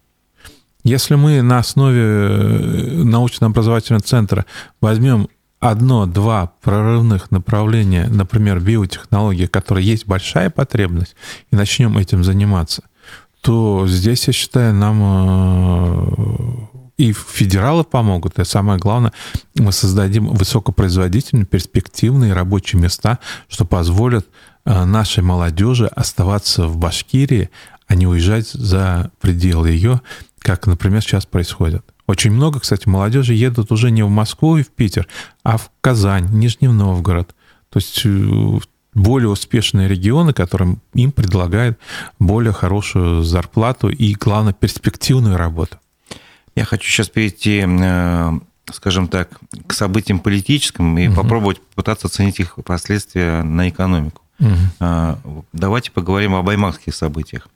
[0.83, 4.45] Если мы на основе э, научно-образовательного центра
[4.79, 5.27] возьмем
[5.59, 11.15] одно-два прорывных направления, например, биотехнологии, которые есть большая потребность,
[11.51, 12.83] и начнем этим заниматься,
[13.41, 16.70] то здесь, я считаю, нам э,
[17.01, 19.11] и федералы помогут, и самое главное,
[19.55, 23.17] мы создадим высокопроизводительные, перспективные рабочие места,
[23.49, 24.27] что позволит
[24.65, 27.49] э, нашей молодежи оставаться в Башкирии,
[27.87, 30.01] а не уезжать за пределы ее,
[30.37, 31.83] как, например, сейчас происходит.
[32.05, 35.07] Очень много, кстати, молодежи едут уже не в Москву и в Питер,
[35.43, 37.33] а в Казань, Нижний Новгород.
[37.71, 38.59] То есть э,
[38.93, 41.79] более успешные регионы, которым им предлагают
[42.19, 45.79] более хорошую зарплату и, главное, перспективную работу.
[46.55, 48.31] Я хочу сейчас перейти, э,
[48.71, 49.29] скажем так,
[49.67, 51.15] к событиям политическим и угу.
[51.15, 54.21] попробовать попытаться оценить их последствия на экономику.
[54.39, 55.45] Угу.
[55.53, 57.47] Давайте поговорим об баймакских событиях.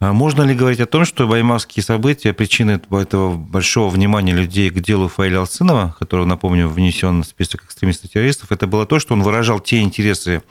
[0.00, 4.80] А можно ли говорить о том, что баймакские события причины этого большого внимания людей к
[4.80, 9.60] делу Фаиля Алцинова, который, напомню, внесен в список экстремистов-террористов, это было то, что он выражал
[9.60, 10.42] те интересы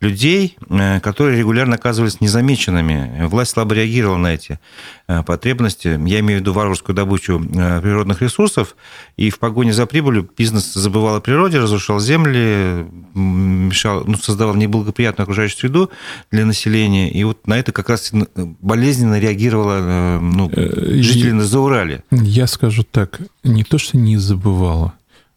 [0.00, 3.26] людей, э, которые регулярно оказывались незамеченными.
[3.26, 4.60] Власть слабо реагировала на эти
[5.08, 5.88] э, потребности.
[5.88, 8.76] Я имею в виду варварскую добычу э, природных ресурсов.
[9.16, 15.24] И в погоне за прибылью бизнес забывал о природе, разрушал земли, мешал, ну, создавал неблагоприятную
[15.24, 15.90] окружающую среду
[16.30, 17.10] для населения.
[17.10, 18.12] И вот на это как раз
[18.60, 22.04] болезненно реагировала ну, жители на Заурале.
[22.12, 24.94] Я скажу так, не то, что не забывала,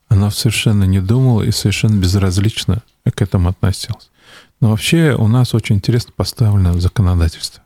[0.08, 4.12] она совершенно не думала и совершенно безразлично к этому относилась.
[4.62, 7.64] Но вообще у нас очень интересно поставлено законодательство.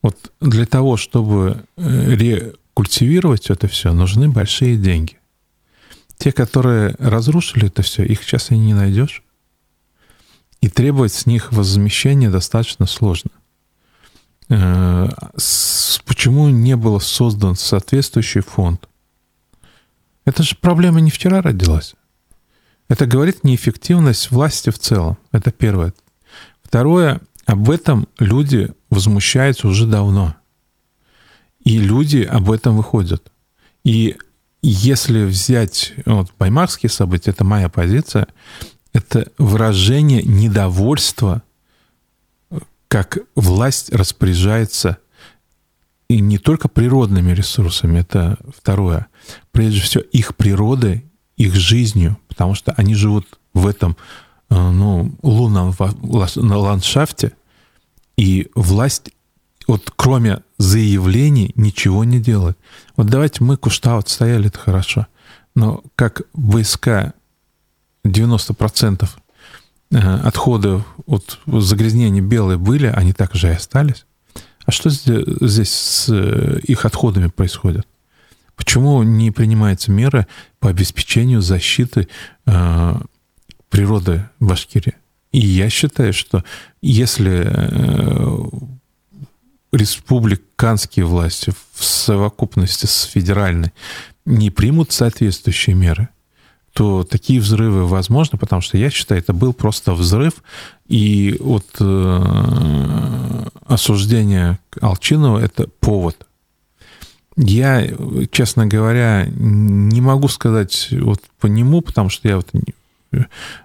[0.00, 5.18] Вот для того, чтобы э, рекультивировать это все, нужны большие деньги.
[6.16, 9.22] те, которые разрушили это все, их сейчас и не найдешь.
[10.60, 13.30] И требовать с них возмещения достаточно сложно.
[14.48, 15.08] Э,
[16.04, 18.88] почему не был создан соответствующий фонд?
[20.24, 21.94] Это же проблема не вчера родилась.
[22.88, 25.18] Это говорит неэффективность власти в целом.
[25.32, 25.92] Это первое.
[26.74, 30.34] Второе, об этом люди возмущаются уже давно.
[31.62, 33.30] И люди об этом выходят.
[33.84, 34.16] И
[34.60, 38.26] если взять вот, баймарские события, это моя позиция,
[38.92, 41.44] это выражение недовольства,
[42.88, 44.98] как власть распоряжается
[46.08, 49.06] и не только природными ресурсами, это второе,
[49.52, 51.04] прежде всего их природой,
[51.36, 53.96] их жизнью, потому что они живут в этом
[54.50, 57.32] э, ну, лунном ландшафте,
[58.16, 59.10] и власть
[59.66, 62.58] вот кроме заявлений ничего не делает.
[62.96, 65.06] Вот давайте мы Куштаут стояли, это хорошо.
[65.54, 67.14] Но как войска
[68.04, 69.08] 90%
[69.90, 74.04] э, отходов от загрязнения белые были, они так же и остались.
[74.66, 77.86] А что здесь с э, их отходами происходит?
[78.56, 80.26] Почему не принимаются меры
[80.60, 82.08] по обеспечению защиты
[83.74, 84.94] природы Башкирии?
[85.32, 86.44] И я считаю, что
[86.80, 88.38] если э,
[89.72, 93.72] республиканские власти в совокупности с федеральной
[94.24, 96.08] не примут соответствующие меры,
[96.72, 100.34] то такие взрывы возможны, потому что я считаю, это был просто взрыв,
[100.86, 106.28] и вот э, осуждение Алчинова это повод.
[107.36, 107.88] Я,
[108.30, 112.50] честно говоря, не могу сказать вот по нему, потому что я вот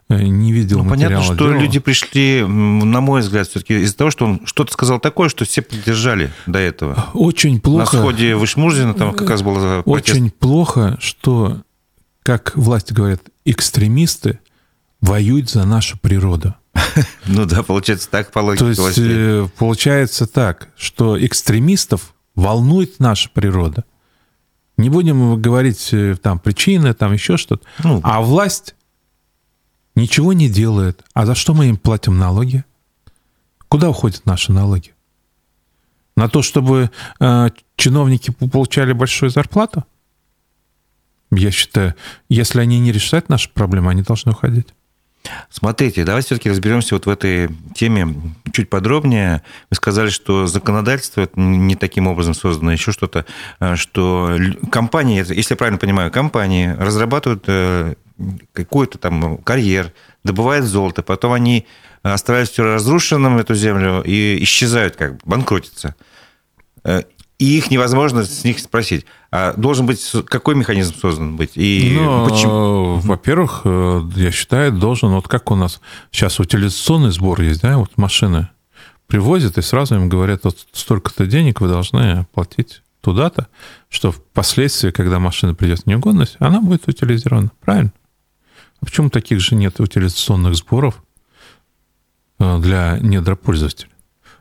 [0.10, 1.60] не видел ну, Понятно, что дела.
[1.60, 5.62] люди пришли, на мой взгляд, все-таки из-за того, что он что-то сказал такое, что все
[5.62, 7.10] поддержали до этого.
[7.14, 7.96] Очень плохо.
[7.96, 10.18] На сходе Вышмурзина там как раз было протест.
[10.18, 11.62] Очень плохо, что,
[12.24, 14.40] как власти говорят, экстремисты
[15.02, 16.56] воюют за нашу природу.
[17.28, 23.30] Ну да, получается так по логике То есть э, получается так, что экстремистов волнует наша
[23.30, 23.84] природа.
[24.78, 27.66] Не будем говорить э, там причины, там еще что-то.
[27.84, 28.76] Ну, а власть
[30.00, 31.04] ничего не делает.
[31.14, 32.64] А за что мы им платим налоги?
[33.68, 34.94] Куда уходят наши налоги?
[36.16, 39.86] На то, чтобы э, чиновники получали большую зарплату?
[41.32, 41.94] Я считаю,
[42.28, 44.74] если они не решают наши проблемы, они должны уходить.
[45.50, 48.16] Смотрите, давайте все-таки разберемся вот в этой теме
[48.52, 49.44] чуть подробнее.
[49.70, 53.26] Вы сказали, что законодательство не таким образом создано, еще что-то,
[53.60, 54.38] э, что
[54.72, 57.96] компании, если я правильно понимаю, компании разрабатывают э,
[58.54, 61.66] какой-то там карьер, добывают золото, потом они
[62.02, 65.96] оставляют все разрушенным, эту землю, и исчезают, как банкротятся.
[66.84, 67.04] Э,
[67.40, 69.06] и их невозможно с них спросить.
[69.32, 71.52] А должен быть какой механизм создан быть?
[71.56, 72.96] И ну, почему?
[72.96, 75.80] Во-первых, э, я считаю, должен, вот как у нас
[76.12, 78.50] сейчас утилизационный сбор есть, да, вот машины
[79.08, 83.48] привозят, и сразу им говорят, вот столько-то денег вы должны платить туда-то,
[83.88, 87.52] что впоследствии, когда машина придет в негодность, она будет утилизирована.
[87.62, 87.94] Правильно?
[88.82, 91.04] А почему таких же нет утилизационных сборов
[92.40, 93.92] э, для недропользователей?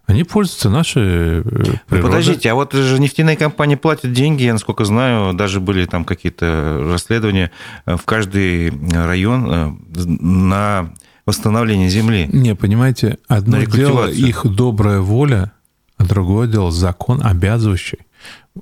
[0.07, 1.81] Они пользуются нашей э, природой.
[1.91, 6.05] Ну, подождите, а вот же нефтяные компании платят деньги, я насколько знаю, даже были там
[6.05, 7.51] какие-то расследования
[7.85, 10.95] э, в каждый район на
[11.27, 12.29] восстановление земли.
[12.33, 15.53] Не, понимаете, одно дело их добрая воля,
[15.99, 17.99] а другое дело закон, обязывающий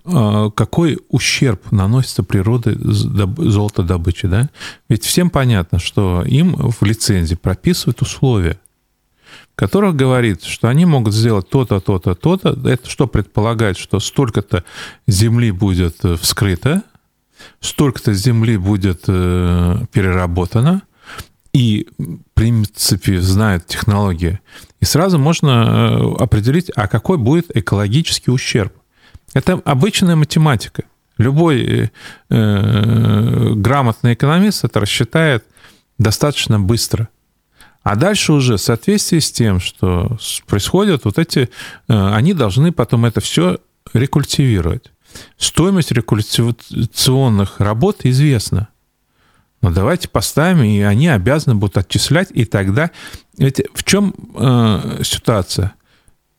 [0.05, 4.51] какой ущерб наносится природе золотодобычи, да?
[4.89, 8.59] Ведь всем понятно, что им в лицензии прописывают условия,
[9.53, 12.51] в которых говорит, что они могут сделать то-то, то-то, то-то.
[12.69, 14.65] Это что предполагает, что столько-то
[15.07, 16.83] земли будет э, вскрыто,
[17.61, 20.83] столько-то земли будет э, переработано,
[21.53, 24.41] и, в принципе, знают технологии.
[24.81, 28.75] И сразу можно э, определить, а какой будет экологический ущерб.
[29.35, 30.85] Это обычная математика.
[31.19, 31.89] Любой э,
[32.31, 35.45] э, грамотный экономист это рассчитает
[35.99, 37.09] достаточно быстро.
[37.83, 41.49] А дальше уже в соответствии с тем, что происходит, вот эти,
[41.89, 43.59] э, они должны потом это все
[43.95, 44.91] рекультивировать.
[45.39, 48.69] Стоимость рекультивационных работ известна.
[49.62, 52.91] Но давайте поставим, и они обязаны будут отчислять, и тогда...
[53.39, 55.76] Ведь в чем э, ситуация?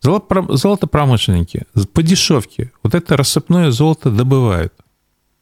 [0.01, 4.73] Золотопромышленники по дешевке вот это рассыпное золото добывают,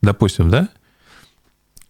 [0.02, 0.70] допустим, да?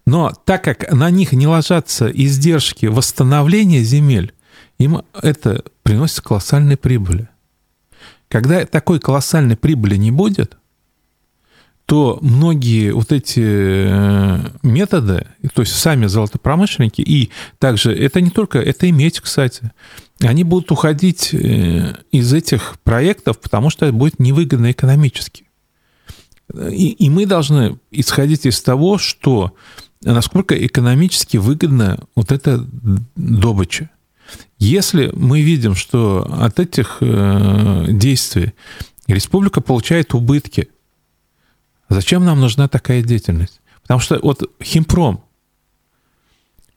[0.06, 4.34] Но так как на них не ложатся издержки восстановления земель,
[4.78, 7.30] им это приносит колоссальные прибыли.
[8.28, 10.58] Когда такой колоссальной прибыли не будет,
[11.86, 18.60] то многие вот эти э, методы, то есть сами золотопромышленники, и также это не только,
[18.60, 19.72] это и медь, кстати,
[20.22, 25.46] они будут уходить э, из этих проектов, потому что это будет невыгодно экономически.
[26.54, 29.56] И, и мы должны исходить из того, что
[30.02, 32.66] насколько экономически выгодна вот эта
[33.16, 33.90] добыча.
[34.58, 38.54] Если мы видим, что от этих э, действий
[39.08, 40.70] республика получает убытки,
[41.90, 43.60] зачем нам нужна такая деятельность?
[43.82, 45.24] Потому что вот химпром,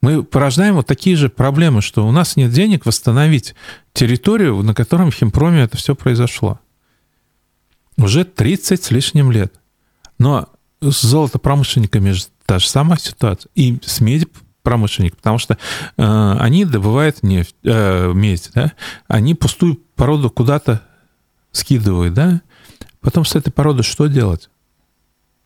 [0.01, 3.55] мы порождаем вот такие же проблемы, что у нас нет денег восстановить
[3.93, 6.61] территорию, на котором в химпроме это все произошло.
[7.97, 9.55] Уже 30 с лишним лет.
[10.19, 10.49] Но
[10.81, 13.51] с золотопромышленниками же та же самая ситуация.
[13.55, 14.29] И с медь
[14.63, 15.57] промышленник, потому что
[15.97, 18.73] э, они добывают нефть, э, медь, да,
[19.07, 20.83] они пустую породу куда-то
[21.53, 22.43] скидывают, да,
[23.01, 24.51] потом с этой породой что делать?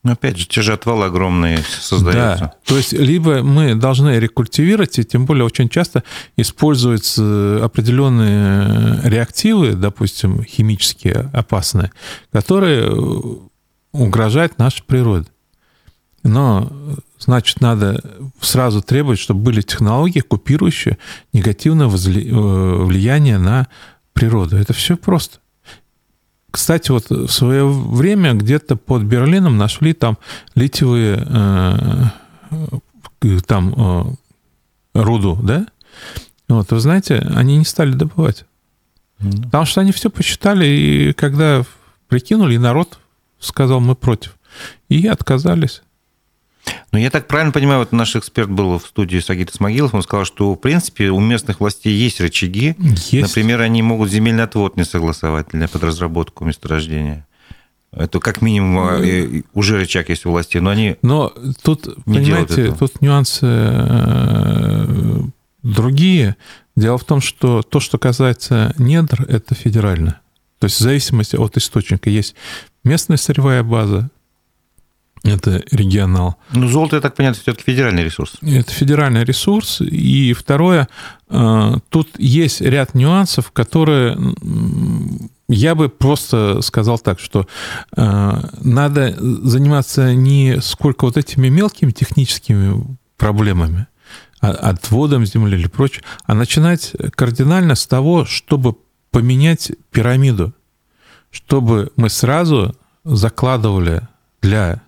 [0.04, 2.44] Ну, опять же, те же отвалы огромные создаются.
[2.44, 2.54] Да.
[2.64, 6.02] То есть, либо мы должны рекультивировать, и тем более очень часто
[6.36, 11.92] используются определенные реактивы, допустим, химические опасные,
[12.32, 12.90] которые
[13.92, 15.28] угрожают нашей природе.
[16.24, 16.70] Но,
[17.18, 18.02] значит, надо
[18.40, 20.98] сразу требовать, чтобы были технологии, купирующие
[21.32, 23.68] негативное э, влияние на
[24.12, 24.56] природу.
[24.56, 25.38] Это все просто.
[26.52, 30.18] Кстати, вот в свое время где-то под Берлином нашли там
[30.54, 32.04] литиевые э,
[33.22, 34.16] э, там
[34.94, 35.66] руду, да?
[36.48, 38.44] Вот, вы знаете, они не стали добывать.
[39.20, 39.44] Mm-hmm.
[39.44, 41.64] Потому что они все посчитали, и когда
[42.08, 42.98] прикинули, и народ
[43.40, 44.36] сказал, мы против.
[44.88, 45.82] И отказались.
[46.92, 50.24] Ну, я так правильно понимаю, вот наш эксперт был в студии Сагит Исмагилов, он сказал,
[50.24, 52.76] что, в принципе, у местных властей есть рычаги.
[52.78, 53.12] Есть.
[53.12, 57.26] Например, они могут земельный отвод не согласовать для подразработку месторождения.
[57.94, 59.00] Это как минимум а,
[59.52, 65.22] уже рычаг есть у властей, но они Но тут, не понимаете, тут нюансы э,
[65.62, 66.36] другие.
[66.74, 70.20] Дело в том, что то, что касается недр, это федерально.
[70.58, 72.34] То есть в зависимости от источника есть
[72.82, 74.10] местная сырьевая база,
[75.24, 76.36] это регионал.
[76.52, 78.34] Ну, золото, я так понимаю, все-таки федеральный ресурс.
[78.42, 79.80] Это федеральный ресурс.
[79.80, 80.88] И второе,
[81.28, 84.18] э, тут есть ряд нюансов, которые
[85.48, 87.46] я бы просто сказал так, что
[87.96, 88.32] э,
[88.62, 93.86] надо заниматься не сколько вот этими мелкими техническими проблемами,
[94.40, 98.74] а, отводом земли или прочее, а начинать кардинально с того, чтобы
[99.12, 100.52] поменять пирамиду,
[101.30, 104.08] чтобы мы сразу закладывали
[104.40, 104.82] для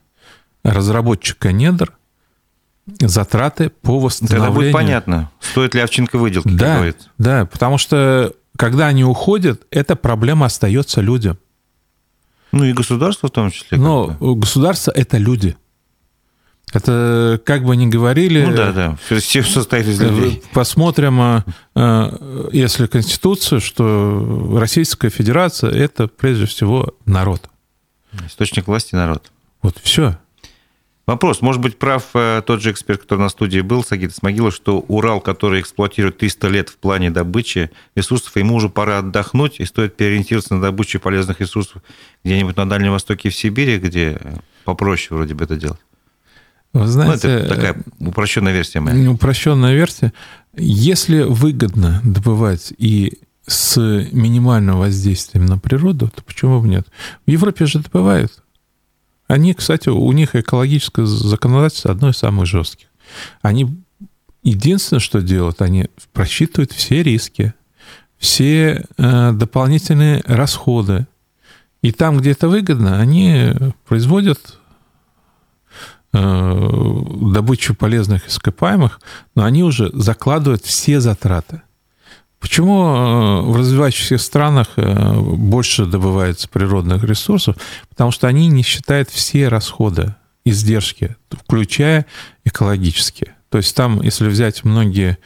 [0.64, 1.92] разработчика недр
[3.00, 4.46] затраты по восстановлению.
[4.46, 9.96] Тогда будет понятно, стоит ли овчинка выделки, да, Да, потому что когда они уходят, эта
[9.96, 11.38] проблема остается людям.
[12.52, 13.78] Ну и государство в том числе.
[13.78, 15.56] Но государство– это люди.
[16.72, 18.44] Это, как бы ни говорили...
[18.44, 20.42] Ну да, да, все состоит из людей.
[20.52, 27.48] Посмотрим, а, а, если Конституцию, что Российская Федерация– это прежде всего народ.
[28.26, 29.30] Источник власти– народ.
[29.62, 30.18] Вот все.
[31.06, 31.42] Вопрос.
[31.42, 35.20] Может быть, прав э, тот же эксперт, который на студии был, Сагит Исмагилов, что Урал,
[35.20, 40.54] который эксплуатирует 300 лет в плане добычи ресурсов, ему уже пора отдохнуть, и стоит переориентироваться
[40.54, 41.82] на добычу полезных ресурсов
[42.24, 44.18] где-нибудь на Дальнем Востоке в Сибири, где
[44.64, 45.80] попроще вроде бы это делать.
[46.72, 49.10] Вы знаете, ну, это такая упрощенная версия моя.
[49.10, 50.12] Упрощенная версия.
[50.56, 53.76] Если выгодно добывать и с
[54.10, 56.86] минимальным воздействием на природу, то почему бы нет?
[57.26, 58.32] В Европе же добывают.
[59.34, 62.86] Они, кстати, у них экологическое законодательство одно из самых жестких.
[63.42, 63.66] Они
[64.44, 67.52] единственное, что делают, они просчитывают все риски,
[68.16, 71.08] все э, дополнительные расходы.
[71.82, 73.52] И там, где это выгодно, они
[73.88, 74.60] производят
[76.12, 77.00] э,
[77.32, 79.00] добычу полезных ископаемых,
[79.34, 81.62] но они уже закладывают все затраты.
[82.44, 87.56] Почему э, в развивающихся странах э, больше добывается природных ресурсов?
[87.88, 92.04] Потому что они не считают все расходы, издержки, включая
[92.44, 93.34] экологические.
[93.48, 95.16] То есть там, если взять многие,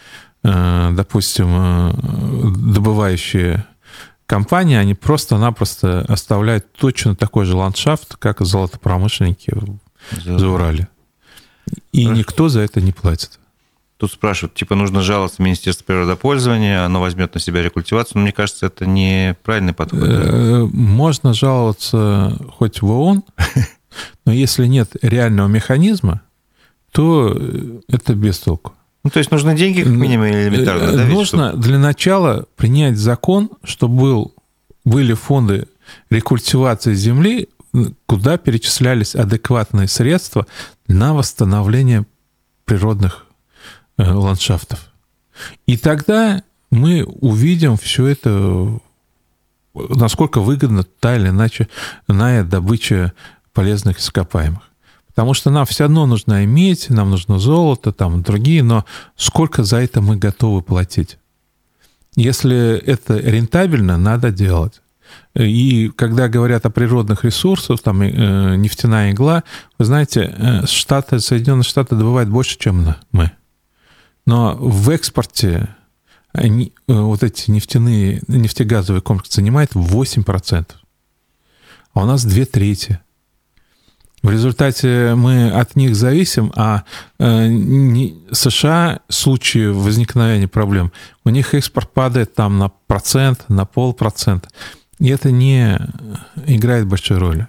[0.44, 1.92] э, допустим,
[2.72, 3.66] добывающие
[4.26, 9.52] компании, они просто-напросто оставляют точно такой же ландшафт, как золотопромышленники
[10.12, 10.86] в Заурале.
[11.90, 12.18] И Хорошо.
[12.20, 13.40] никто за это не платит.
[13.98, 18.12] Тут спрашивают, типа, нужно жаловаться в Министерство природопользования, оно возьмет на себя рекультивацию.
[18.18, 20.00] Но мне кажется, это неправильный подход.
[20.02, 23.24] Э, можно жаловаться хоть в ООН,
[24.24, 26.22] но если нет реального механизма,
[26.92, 27.36] то
[27.88, 28.72] это без толку.
[29.02, 31.04] Ну, то есть нужны деньги, как минимум, элементарно, да?
[31.04, 31.62] Нужно чтобы...
[31.62, 34.34] для начала принять закон, чтобы был,
[34.84, 35.66] были фонды
[36.08, 37.48] рекультивации земли
[38.06, 40.46] куда перечислялись адекватные средства
[40.86, 42.06] на восстановление
[42.64, 43.26] природных
[43.98, 44.90] ландшафтов.
[45.66, 48.80] И тогда мы увидим все это,
[49.74, 51.68] насколько выгодна та или иначе
[52.08, 53.12] иная добыча
[53.52, 54.62] полезных ископаемых.
[55.08, 58.84] Потому что нам все равно нужно иметь, нам нужно золото, там другие, но
[59.16, 61.18] сколько за это мы готовы платить?
[62.14, 64.80] Если это рентабельно, надо делать.
[65.34, 69.44] И когда говорят о природных ресурсах, там э, нефтяная игла,
[69.78, 73.32] вы знаете, э, Штаты, Соединенные Штаты добывают больше, чем мы.
[74.28, 75.74] Но в экспорте
[76.34, 80.66] они, э, вот эти нефтяные, нефтегазовые комплексы занимают 8%,
[81.94, 83.00] а у нас две трети.
[84.22, 86.84] В результате мы от них зависим, а
[87.18, 90.92] США в случае возникновения проблем,
[91.24, 94.50] у них экспорт падает там на процент, на полпроцента.
[94.98, 95.78] И это не
[96.44, 97.48] играет большой роли.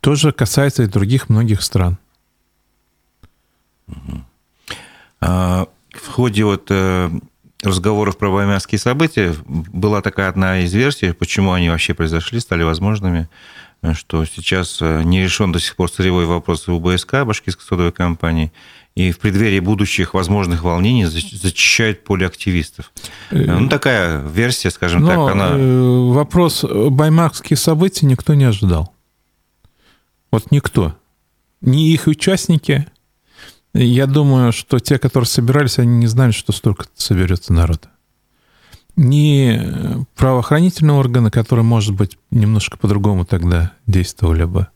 [0.00, 1.98] Тоже касается и других многих стран.
[5.20, 5.68] А
[6.08, 7.10] в ходе вот э,
[7.62, 13.28] разговоров про баймакские события была такая одна из версий, почему они вообще произошли, стали возможными,
[13.94, 18.52] что сейчас э, не решен до сих пор сырьевой вопрос у БСК, Башкирской содовой компании,
[18.94, 22.92] и в преддверии будущих возможных волнений зачищают поле активистов.
[23.30, 25.50] Э, ну, такая версия, скажем Но так, она...
[25.52, 28.94] Э, вопрос баймакские события никто не ожидал.
[30.30, 30.96] Вот никто.
[31.60, 32.86] Ни их участники.
[33.80, 37.90] Я думаю, что те, которые собирались, они не знали, что столько соберется народа.
[38.96, 44.66] Ни правоохранительные органы, которые, может быть, немножко по-другому тогда действовали бы.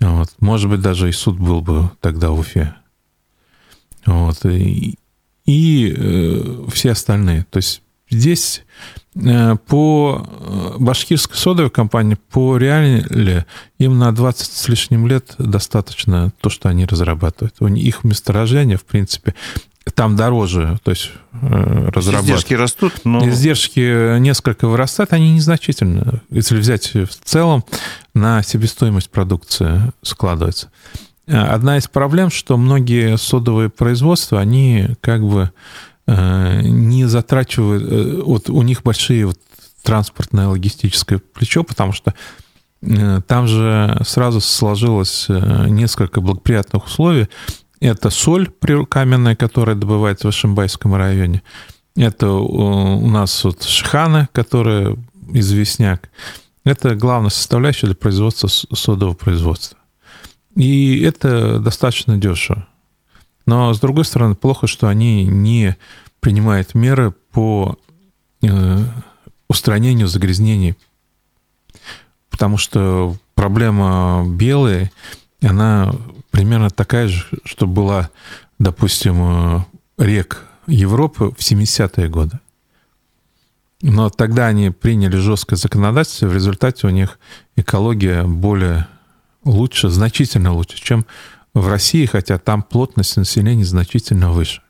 [0.00, 0.28] Вот.
[0.38, 2.74] Может быть, даже и суд был бы тогда в Уфе.
[4.04, 4.98] Вот, и,
[5.46, 7.46] и э, все остальные.
[7.48, 8.64] То есть здесь
[9.14, 13.46] э, по э, башкирской содовой компании, по реале,
[13.78, 17.56] им на 20 с лишним лет достаточно то, что они разрабатывают.
[17.60, 19.34] У них их месторождение, в принципе,
[19.94, 22.24] там дороже, то есть разрабатывать.
[22.24, 23.28] Издержки растут, но...
[23.28, 26.20] Издержки несколько вырастают, они незначительны.
[26.30, 27.64] Если взять в целом,
[28.14, 30.70] на себестоимость продукции складывается.
[31.26, 35.50] Одна из проблем, что многие содовые производства, они как бы э,
[36.62, 39.38] не затрачивают, э, вот у них большие вот
[39.82, 42.14] транспортное логистическое плечо, потому что
[42.82, 47.28] э, там же сразу сложилось несколько благоприятных условий.
[47.80, 48.50] Это соль
[48.88, 51.42] каменная, которая добывается в Ашимбайском районе.
[51.96, 54.96] Это у нас вот шиханы, которые
[55.32, 56.10] известняк.
[56.64, 59.78] Это главная составляющая для производства содового производства.
[60.56, 62.66] И это достаточно дешево.
[63.50, 65.76] Но, с другой стороны, плохо, что они не
[66.20, 67.76] принимают меры по
[68.42, 68.78] э,
[69.48, 70.76] устранению загрязнений.
[72.30, 74.92] Потому что проблема белая,
[75.42, 75.92] она
[76.30, 78.10] примерно такая же, что была,
[78.60, 79.64] допустим, э,
[79.98, 82.38] рек Европы в 70-е годы.
[83.82, 87.18] Но тогда они приняли жесткое законодательство, в результате у них
[87.56, 88.86] экология более
[89.42, 91.04] лучше, значительно лучше, чем
[91.54, 94.62] в России, хотя там плотность населения значительно выше.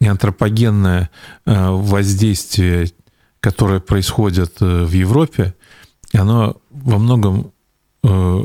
[0.00, 1.10] И антропогенное
[1.44, 2.90] э, воздействие,
[3.40, 5.54] которое происходит э, в Европе,
[6.12, 7.52] оно во многом
[8.02, 8.44] э,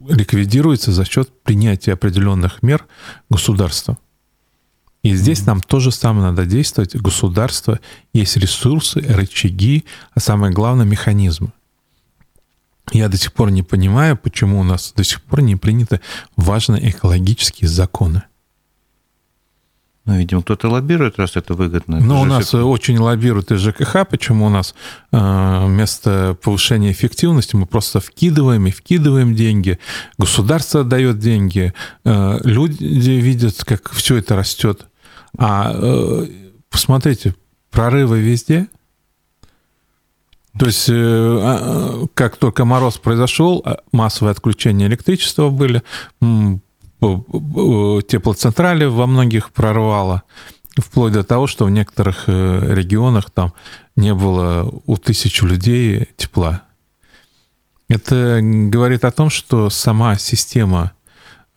[0.00, 2.86] ликвидируется за счет принятия определенных мер
[3.28, 3.98] государства.
[5.02, 6.96] И здесь нам то же самое надо действовать.
[6.96, 7.78] Государство
[8.12, 11.52] есть ресурсы, рычаги, а самое главное механизмы.
[12.92, 16.00] Я до сих пор не понимаю, почему у нас до сих пор не приняты
[16.36, 18.22] важные экологические законы.
[20.08, 22.00] Ну, видимо, кто-то лоббирует, раз это выгодно.
[22.00, 22.66] Ну, у нас все...
[22.66, 24.74] очень лоббируют и ЖКХ, почему у нас
[25.12, 29.78] э, вместо повышения эффективности мы просто вкидываем и вкидываем деньги,
[30.16, 31.74] государство дает деньги,
[32.06, 34.86] э, люди видят, как все это растет.
[35.36, 36.26] А э,
[36.70, 37.34] посмотрите,
[37.70, 38.68] прорывы везде,
[40.58, 45.82] то есть, э, а, как только мороз произошел, а, массовые отключения электричества были,
[47.00, 50.24] теплоцентрали во многих прорвало,
[50.76, 53.52] вплоть до того, что в некоторых э, регионах там
[53.94, 56.62] не было у тысячи людей тепла.
[57.88, 60.90] Это говорит о том, что сама система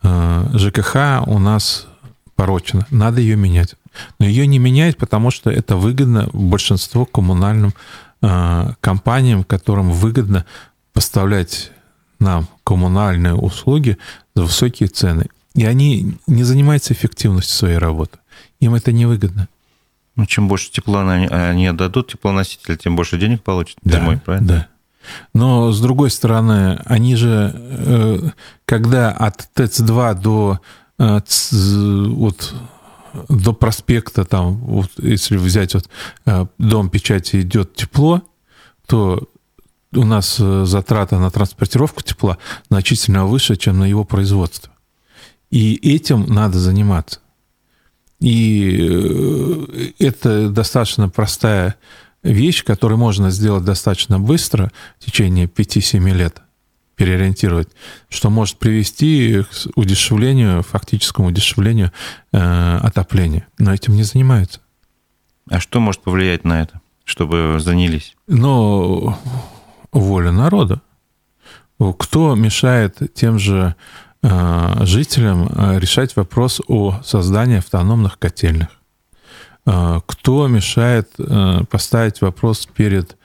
[0.04, 1.88] э, ЖКХ у нас
[2.36, 2.86] порочена.
[2.92, 3.76] Надо ее менять.
[4.20, 10.46] Но ее не менять, потому что это выгодно большинству коммунальным Э, компаниям, которым выгодно
[10.94, 11.72] поставлять
[12.20, 13.98] нам коммунальные услуги
[14.36, 15.26] за высокие цены.
[15.56, 18.20] И они не занимаются эффективностью своей работы.
[18.60, 19.48] Им это невыгодно.
[20.16, 24.48] Ну, чем больше тепла они, они отдадут теплоноситель, тем больше денег получат да, зимой, правильно?
[24.48, 24.68] Да.
[25.34, 28.30] Но, с другой стороны, они же, э,
[28.66, 30.60] когда от ТЭЦ-2 до,
[31.00, 31.20] э,
[32.10, 32.54] вот,
[33.30, 35.90] до проспекта, там, вот, если взять вот,
[36.26, 38.22] э, дом печати идет тепло,
[38.88, 39.28] то
[39.94, 42.38] у нас затрата на транспортировку тепла
[42.70, 44.72] значительно выше, чем на его производство.
[45.50, 47.20] И этим надо заниматься.
[48.22, 51.76] И это достаточно простая
[52.24, 56.42] вещь, которую можно сделать достаточно быстро, в течение 5-7 лет,
[57.02, 57.70] переориентировать,
[58.10, 61.92] что может привести к удешевлению, фактическому удешевлению
[62.32, 63.48] э, отопления.
[63.58, 64.60] Но этим не занимаются.
[65.50, 68.16] А что может повлиять на это, чтобы занялись?
[68.28, 69.18] Ну,
[69.92, 70.84] воля народа.
[71.98, 73.76] Кто мешает тем же
[74.22, 78.70] э, жителям э, решать вопрос о создании автономных котельных?
[79.66, 83.18] А, кто мешает а, поставить вопрос перед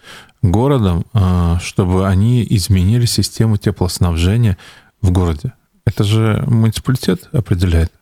[0.50, 4.56] городом, а, чтобы они изменили систему теплоснабжения
[5.00, 5.52] в городе?
[5.84, 7.92] Это же муниципалитет определяет.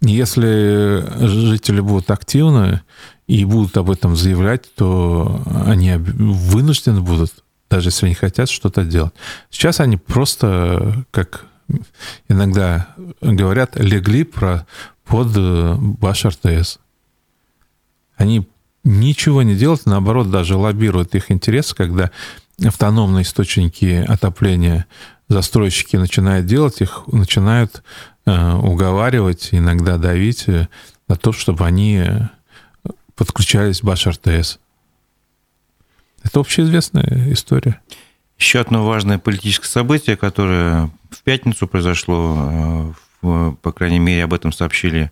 [0.00, 2.82] Если жители будут активны
[3.26, 7.32] и будут об этом заявлять, то они вынуждены будут,
[7.70, 9.14] даже если они хотят что-то делать.
[9.50, 11.46] Сейчас они просто, как
[12.28, 14.66] иногда говорят, легли про,
[15.04, 16.78] под э, ваш РТС.
[18.16, 18.46] Они
[18.84, 22.10] ничего не делают, наоборот, даже лоббируют их интересы, когда
[22.62, 24.86] автономные источники отопления
[25.28, 27.82] застройщики начинают делать, их начинают
[28.26, 30.68] э, уговаривать, иногда давить э,
[31.08, 32.04] на то, чтобы они
[33.16, 34.58] подключались в Баш РТС.
[36.22, 37.80] Это общеизвестная история.
[38.38, 44.52] Еще одно важное политическое событие, которое в пятницу произошло, э, по крайней мере, об этом
[44.52, 45.10] сообщили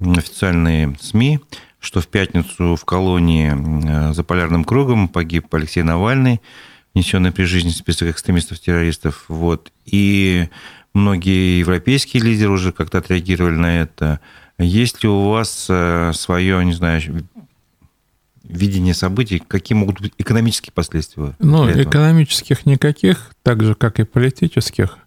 [0.00, 1.40] официальные СМИ,
[1.82, 6.40] что в пятницу в колонии э, за полярным кругом погиб Алексей Навальный,
[6.94, 9.24] внесенный при жизни список экстремистов-террористов.
[9.26, 9.72] Вот.
[9.84, 10.48] И
[10.94, 14.20] многие европейские лидеры уже как-то отреагировали на это.
[14.58, 17.26] Есть ли у вас э, свое, не знаю,
[18.44, 21.34] видение событий, какие могут быть экономические последствия?
[21.40, 24.98] Ну, экономических никаких, так же, как и политических,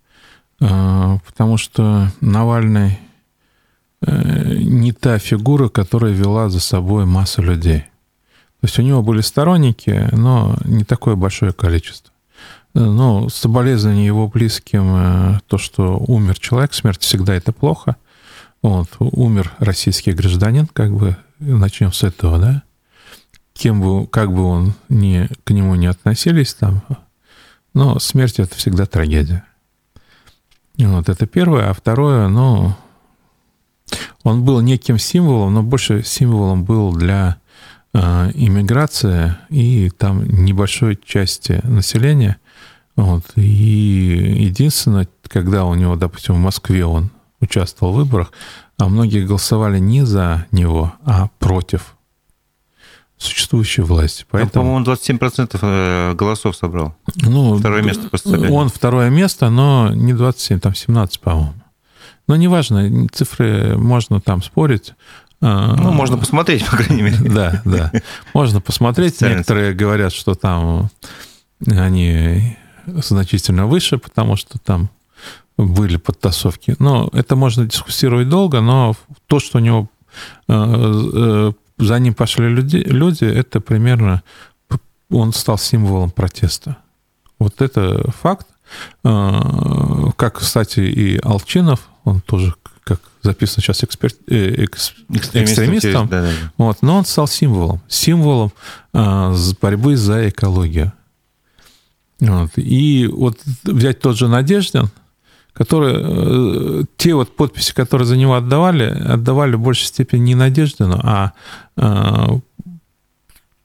[0.59, 2.99] э, потому что Навальный
[4.05, 7.85] не та фигура, которая вела за собой массу людей.
[8.61, 12.11] То есть у него были сторонники, но не такое большое количество.
[12.73, 17.95] Э, но соболезнование его близким, э, то, что умер человек, смерть всегда это плохо.
[18.61, 22.63] Вот, умер российский гражданин, как бы, начнем с этого, да?
[23.53, 26.81] Кем бы, как бы он ни, к нему не относились там,
[27.73, 29.45] но смерть это всегда трагедия.
[30.77, 31.69] Вот, это первое.
[31.69, 32.75] А второе, ну,
[34.23, 37.37] он был неким символом, но больше символом был для
[37.93, 42.37] э, иммиграции и там небольшой части населения.
[42.95, 43.23] Вот.
[43.35, 48.31] И единственное, когда у него, допустим, в Москве он участвовал в выборах,
[48.77, 51.95] а многие голосовали не за него, а против
[53.17, 54.25] существующей власти.
[54.29, 54.79] Поэтому...
[54.79, 56.95] Ну, по-моему, 27% э, голосов собрал.
[57.15, 58.51] Ну, второе место по состоянию.
[58.53, 61.53] Он второе место, но не 27, там 17, по-моему.
[62.27, 64.93] Но неважно, цифры можно там спорить.
[65.41, 67.17] А, ну, можно посмотреть, по крайней мере.
[67.23, 67.91] Да, да.
[68.33, 69.21] Можно посмотреть.
[69.21, 70.89] Некоторые говорят, что там
[71.67, 74.89] они значительно выше, потому что там
[75.57, 76.75] были подтасовки.
[76.79, 78.95] Но это можно дискуссировать долго, но
[79.27, 79.89] то, что у него
[80.47, 84.23] э, э, за ним пошли люди, люди, это примерно
[85.09, 86.77] он стал символом протеста.
[87.39, 88.47] Вот это факт.
[89.03, 92.53] Э, как, кстати, и Алчинов он тоже,
[92.83, 96.31] как записано сейчас, эксперт, э, экс, экстремистом, да, да.
[96.57, 98.53] Вот, но он стал символом, символом
[98.93, 100.93] э, борьбы за экологию.
[102.21, 102.51] Вот.
[102.55, 104.89] И вот взять тот же Надеждин,
[105.51, 110.99] который, э, те вот подписи, которые за него отдавали, отдавали в большей степени не Надеждину,
[111.03, 111.33] а
[111.75, 112.39] э,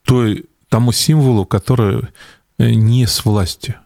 [0.05, 2.09] той, тому символу, который
[2.59, 3.77] не с властью.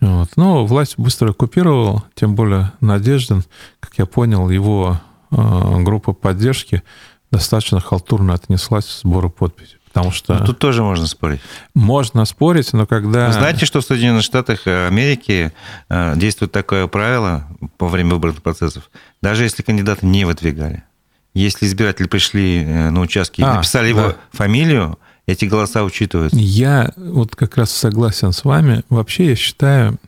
[0.00, 0.30] Вот.
[0.36, 3.44] Но власть быстро оккупировала, тем более Надеждин,
[3.80, 6.82] как я понял, его э, группа поддержки
[7.30, 9.78] достаточно халтурно отнеслась к сбору подписей.
[9.96, 10.34] Потому что...
[10.34, 11.40] Но тут тоже можно спорить.
[11.74, 13.28] Можно спорить, но когда...
[13.28, 15.52] Вы знаете, что в Соединенных Штатах Америки
[15.88, 17.46] э, действует такое правило
[17.78, 18.90] во время выборных процессов?
[19.22, 20.84] Даже если кандидаты не выдвигали.
[21.32, 24.00] Если избиратели пришли э, на участки и а, написали да.
[24.00, 26.38] его фамилию, эти голоса учитываются.
[26.38, 28.84] Я вот как раз согласен с вами.
[28.88, 29.98] Вообще я считаю,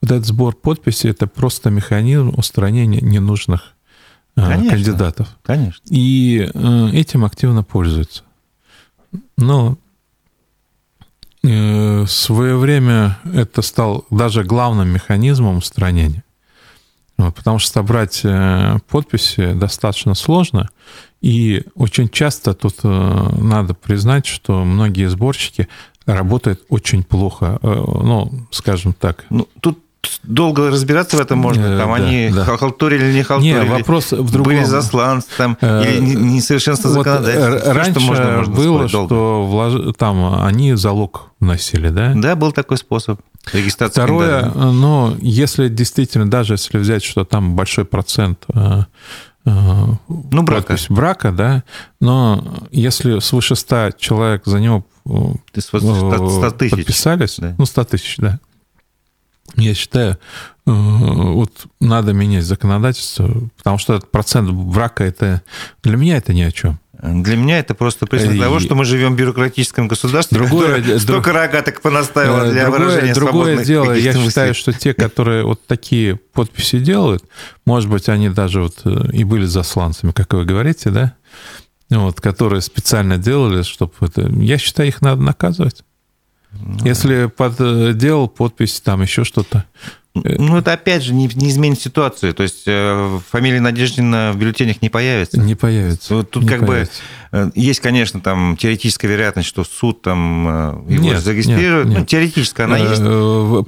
[0.00, 3.74] вот этот сбор подписей– это просто механизм устранения ненужных
[4.36, 5.28] э, конечно, кандидатов.
[5.42, 5.82] Конечно.
[5.90, 8.22] И э, этим активно пользуются.
[9.36, 9.76] Но
[11.42, 16.22] в свое время это стал даже главным механизмом устранения.
[17.26, 18.22] Вот, потому что собрать
[18.88, 20.68] подписи достаточно сложно,
[21.20, 25.68] и очень часто тут надо признать, что многие сборщики
[26.06, 27.58] работают очень плохо.
[27.62, 29.26] Ну, скажем так.
[29.30, 29.78] Ну, тут
[30.22, 31.62] долго разбираться в этом можно.
[31.62, 32.44] Э, там да, они да.
[32.44, 33.54] халтурили или не халтурили.
[33.54, 34.52] Не, вопрос в другом.
[34.52, 37.74] Были засланцы там, э, или несовершенство вот законодательства.
[37.74, 39.94] Раньше что можно, можно было, что влож...
[39.96, 42.12] там они залог вносили, да?
[42.14, 43.20] Да, был такой способ.
[43.52, 48.82] Регистрация Второе, но если действительно, даже если взять, что там большой процент э,
[49.46, 50.76] ну, брака.
[50.90, 51.64] брака, да,
[52.00, 56.70] но если свыше 100 человек за него 100 тысяч.
[56.70, 57.54] подписались, да.
[57.56, 58.38] ну, 100 тысяч, да,
[59.56, 65.42] я считаю, э, вот надо менять законодательство, потому что этот процент брака, это
[65.82, 66.78] для меня это ни о чем.
[67.02, 68.38] Для меня это просто признак и...
[68.38, 71.00] того, что мы живем в бюрократическом государстве, другое, которое друг...
[71.00, 74.28] столько рогаток понаставило для другое, выражения Другое дело, я мыслей.
[74.28, 77.24] считаю, что те, которые вот такие подписи делают,
[77.64, 81.14] может быть, они даже вот э, и были засланцами, как вы говорите, да,
[81.88, 84.28] вот, которые специально делали, чтобы это...
[84.28, 85.82] Я считаю, их надо наказывать.
[86.52, 89.64] Ну, Если подделал подпись, там еще что-то.
[90.12, 92.34] Ну, это опять же не, не изменит ситуацию.
[92.34, 95.38] То есть э, фамилия Надеждина в бюллетенях не появится.
[95.38, 96.16] Не появится.
[96.16, 97.00] Вот тут не как появится.
[97.30, 101.86] бы э, есть, конечно, там теоретическая вероятность, что суд там э, его нет, зарегистрирует.
[101.86, 101.98] Нет, нет.
[102.00, 103.02] Ну, теоретически она есть.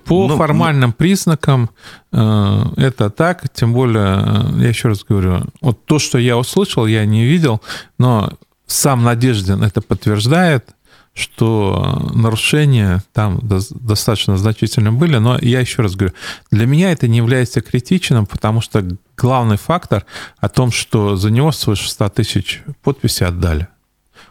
[0.04, 0.36] По Но...
[0.36, 1.70] формальным признакам
[2.10, 3.48] это так.
[3.52, 7.62] Тем более, я еще раз говорю, вот то, что я услышал, я не видел,
[7.98, 8.32] но
[8.66, 10.74] сам Надеждин это подтверждает
[11.14, 16.14] что нарушения там достаточно значительно были, но я еще раз говорю,
[16.50, 18.86] для меня это не является критичным, потому что
[19.16, 20.06] главный фактор
[20.38, 23.68] о том, что за него свыше 100 тысяч подписей отдали.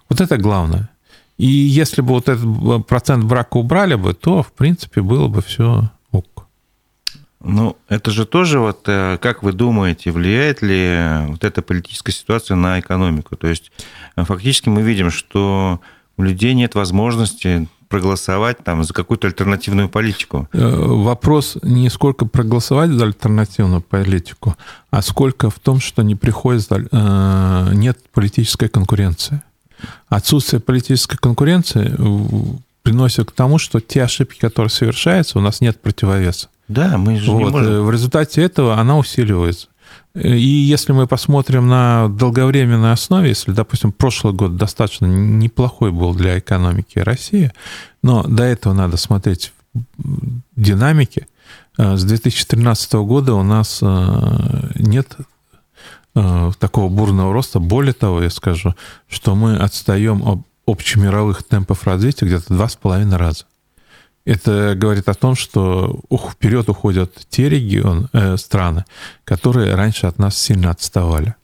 [0.09, 0.89] Вот это главное.
[1.38, 5.89] И если бы вот этот процент брака убрали бы, то, в принципе, было бы все
[6.11, 6.47] ок.
[7.43, 12.55] Ну, это же тоже вот, э, как вы думаете, влияет ли вот эта политическая ситуация
[12.55, 13.36] на экономику?
[13.36, 13.71] То есть
[14.15, 15.82] э, фактически мы видим, что
[16.22, 20.47] у людей нет возможности проголосовать там за какую-то альтернативную политику.
[20.53, 24.55] Э, вопрос не сколько проголосовать за альтернативную политику,
[24.91, 29.41] а сколько в том, что не приходит, э, нет политической конкуренции.
[30.07, 31.97] Отсутствие политической конкуренции
[32.84, 36.49] приносит к тому, что те ошибки, которые совершаются, у нас нет противовеса.
[36.67, 37.39] Да, мы же вот.
[37.39, 37.72] не можем.
[37.74, 39.67] Э, в результате этого она усиливается.
[40.14, 46.38] И если мы посмотрим на долговременной основе, если, допустим, прошлый год достаточно неплохой был для
[46.38, 47.51] экономики России,
[48.03, 49.53] но до этого надо смотреть
[50.55, 51.28] динамики,
[51.78, 55.16] э, с 2013 года у нас э, нет
[56.16, 57.59] э, такого бурного роста.
[57.59, 58.76] Более того, я скажу,
[59.07, 63.45] что мы отстаем об общемировых темпов развития где-то два с половиной раза.
[64.24, 65.99] Это говорит о том, что
[66.32, 68.86] вперед уходят те регионы, э, страны,
[69.24, 71.36] которые раньше от нас сильно отставали.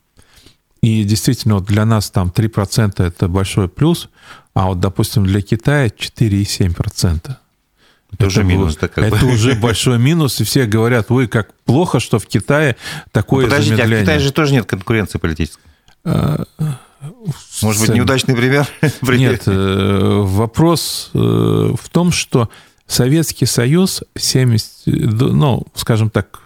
[0.81, 4.09] И действительно, вот для нас там 3% это большой плюс,
[4.53, 7.15] а вот, допустим, для Китая 4,7%.
[7.23, 7.37] Это,
[8.13, 8.77] это уже минус.
[8.77, 9.33] Так как это бы.
[9.33, 12.75] уже большой минус, и все говорят, ой, как плохо, что в Китае
[13.11, 13.97] такое ну, Подождите, замедление.
[13.97, 15.63] а в Китае же тоже нет конкуренции политической.
[16.05, 16.45] А,
[17.61, 18.67] Может быть, неудачный пример?
[19.01, 22.49] Нет, э, вопрос э, в том, что
[22.87, 26.39] Советский Союз 70, ну, скажем так,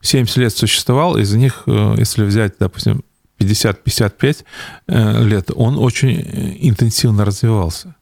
[0.00, 3.02] 70 лет существовал, из них, э, если взять, допустим,
[3.38, 4.44] 50-55
[4.86, 7.94] э, лет, он очень интенсивно развивался.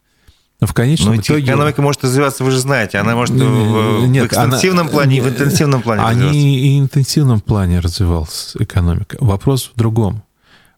[0.61, 1.45] В конечном Но итоге...
[1.45, 4.91] Экономика может развиваться, вы же знаете, она может Нет, в экстенсивном она...
[4.91, 6.39] плане и в интенсивном плане Они развиваться.
[6.39, 9.19] и в интенсивном плане развивалась экономика.
[9.21, 10.23] Вопрос в другом.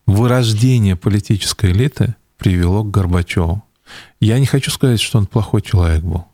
[0.07, 3.63] Вырождение политической элиты привело к Горбачеву.
[4.21, 6.27] Я не хочу сказать, что он плохой человек был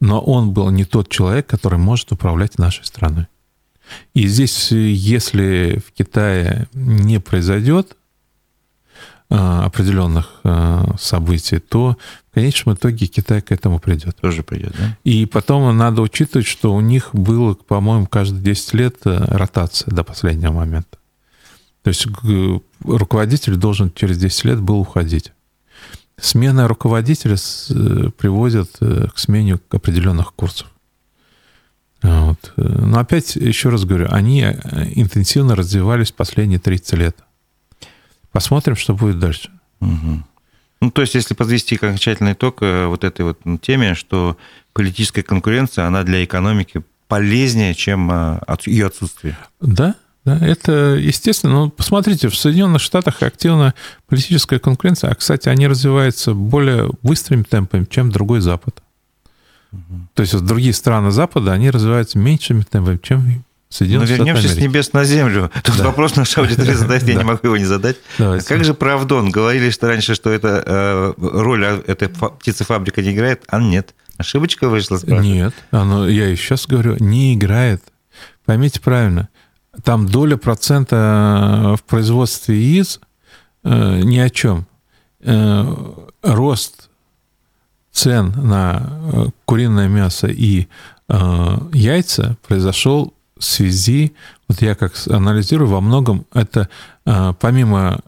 [0.00, 3.26] но он был не тот человек, который может управлять нашей страной.
[4.14, 7.96] И здесь, если в Китае не произойдет
[9.30, 11.98] а, определенных а, событий, то
[12.30, 14.16] в конечном итоге Китай к этому придет.
[14.16, 14.96] Тоже придет, да?
[15.04, 20.04] И потом надо учитывать, что у них было, по-моему, каждые 10 лет э, ротация до
[20.04, 20.98] последнего момента.
[21.82, 22.06] То есть
[22.84, 25.32] руководитель должен через 10 лет был уходить.
[26.20, 30.68] Смена руководителя э, приводит э, к смене определенных курсов.
[32.02, 32.52] Вот.
[32.56, 34.52] Но опять, еще раз говорю, они э,
[34.96, 37.16] интенсивно развивались последние 30 лет.
[38.32, 39.50] Посмотрим, что будет дальше.
[39.80, 40.22] Угу.
[40.80, 44.36] Ну, то есть, если подвести окончательный итог вот этой вот теме, что
[44.72, 48.10] политическая конкуренция, она для экономики полезнее, чем
[48.66, 49.36] ее отсутствие.
[49.60, 49.96] Да,
[50.28, 51.52] да, это естественно.
[51.54, 53.74] Но посмотрите, в Соединенных Штатах активна
[54.08, 58.82] политическая конкуренция, а, кстати, они развиваются более быстрыми темпами, чем другой Запад.
[60.14, 64.94] То есть другие страны Запада, они развиваются меньшими темпами, чем Соединенные Но вернемся с небес
[64.94, 65.50] на землю.
[65.62, 65.84] Тут да.
[65.84, 67.96] вопрос наша аудитория задает, я не могу его не задать.
[68.16, 68.46] Давайте.
[68.46, 69.30] Как же про Авдон?
[69.30, 73.94] Говорили что раньше, что это э, роль а, этой птицефабрика не играет, а нет.
[74.16, 74.98] Ошибочка вышла?
[75.04, 77.82] Нет, оно, я и сейчас говорю, не играет.
[78.46, 79.28] Поймите правильно,
[79.82, 83.00] там доля процента в производстве яиц
[83.64, 84.66] э, ни о чем.
[85.20, 85.64] Э,
[86.22, 86.88] рост
[87.92, 90.68] цен на э, куриное мясо и
[91.08, 94.14] э, яйца произошел в связи,
[94.48, 96.68] вот я как анализирую, во многом это
[97.04, 98.00] э, помимо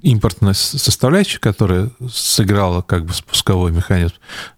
[0.00, 4.14] импортной составляющей, которая сыграла как бы спусковой механизм,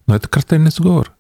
[0.07, 1.13] но это картельный сговор.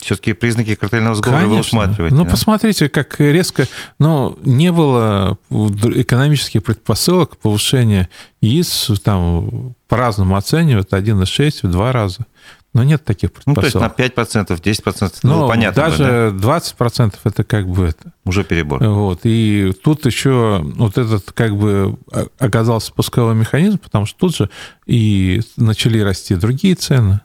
[0.00, 1.54] Все-таки признаки картельного сговора Конечно.
[1.54, 2.16] вы усматриваете.
[2.16, 2.30] Ну, да?
[2.30, 3.66] посмотрите, как резко...
[3.98, 8.08] Но не было экономических предпосылок повышения
[8.40, 12.26] яиц, там по-разному оценивают, 1,6 в два раза.
[12.72, 13.74] Но нет таких предпосылок.
[13.74, 15.82] Ну, то есть на 5%, 10%, ну, ну понятно.
[15.82, 16.58] Даже да?
[16.58, 18.12] 20% это как бы это.
[18.24, 18.82] Уже перебор.
[18.82, 19.20] Вот.
[19.24, 21.98] И тут еще вот этот как бы
[22.38, 24.50] оказался спусковой механизм, потому что тут же
[24.86, 27.20] и начали расти другие цены.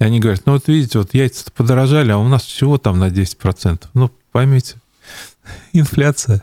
[0.00, 3.08] И они говорят, ну вот видите, вот яйца подорожали, а у нас всего там на
[3.08, 3.86] 10%.
[3.94, 4.76] Ну, поймите,
[5.72, 6.42] инфляция.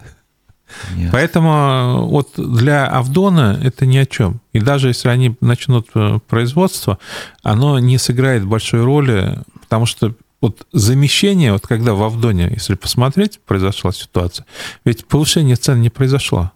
[0.95, 1.09] Yes.
[1.11, 4.41] Поэтому вот для Авдона это ни о чем.
[4.51, 6.99] И даже если они начнут э, производство,
[7.43, 13.39] оно не сыграет большой роли, потому что вот замещение, вот когда в Авдоне, если посмотреть,
[13.45, 14.45] произошла ситуация,
[14.83, 16.51] ведь повышение цен не произошло.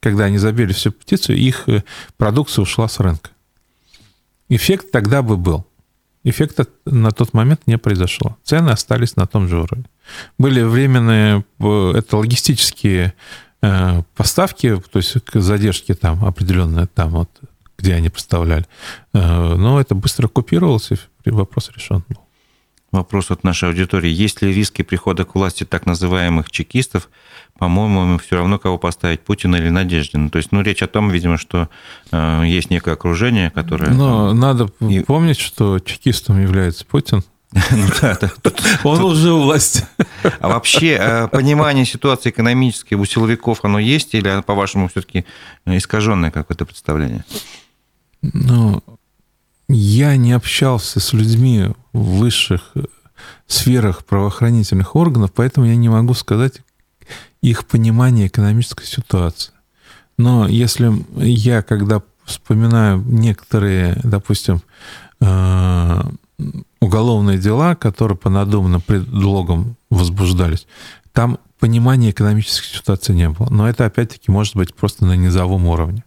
[0.00, 1.82] Когда они забили всю птицу, их э,
[2.16, 3.30] продукция ушла с рынка.
[4.48, 5.66] Эффект тогда бы был.
[6.24, 8.36] Эффекта на тот момент не произошло.
[8.44, 9.84] Цены остались на том же уровне.
[10.38, 13.14] Были временные, это логистические
[13.62, 17.30] э, поставки, то есть задержки там определенные, там вот,
[17.78, 18.66] где они поставляли.
[19.12, 20.90] Э, но это быстро купировалось,
[21.24, 22.27] и вопрос решен был.
[22.90, 24.10] Вопрос от нашей аудитории.
[24.10, 27.10] Есть ли риски прихода к власти так называемых чекистов?
[27.58, 30.30] По-моему, им все равно, кого поставить, Путина или Надеждина.
[30.30, 31.68] То есть, ну, речь о том, видимо, что
[32.12, 33.90] э, есть некое окружение, которое...
[33.90, 35.00] Но надо и...
[35.00, 37.22] помнить, что чекистом является Путин.
[37.70, 37.88] Ну
[38.84, 39.86] Он уже у власти.
[40.40, 45.24] А вообще э, понимание ситуации экономической у силовиков, оно есть или, по-вашему, все-таки
[45.66, 47.24] искаженное какое-то представление?
[48.22, 48.82] Ну,
[49.68, 52.72] я не общался с людьми в высших
[53.46, 56.62] сферах правоохранительных органов, поэтому я не могу сказать
[57.42, 59.52] их понимание экономической ситуации.
[60.16, 64.62] Но если я, когда вспоминаю некоторые, допустим,
[65.20, 66.02] э,
[66.80, 70.66] уголовные дела, которые по надуманным предлогам возбуждались,
[71.12, 73.48] там понимания экономической ситуации не было.
[73.50, 76.04] Но это, опять-таки, может быть просто на низовом уровне.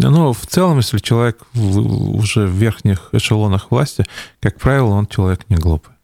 [0.00, 4.04] Но в целом, если человек уже в верхних эшелонах власти,
[4.40, 5.94] как правило, он человек не глупый.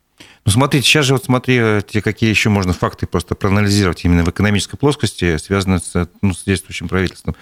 [0.44, 4.76] Ну, смотрите, сейчас же вот смотрите, какие еще можно факты просто проанализировать именно в экономической
[4.76, 7.34] плоскости, связанные с, ну, с действующим правительством.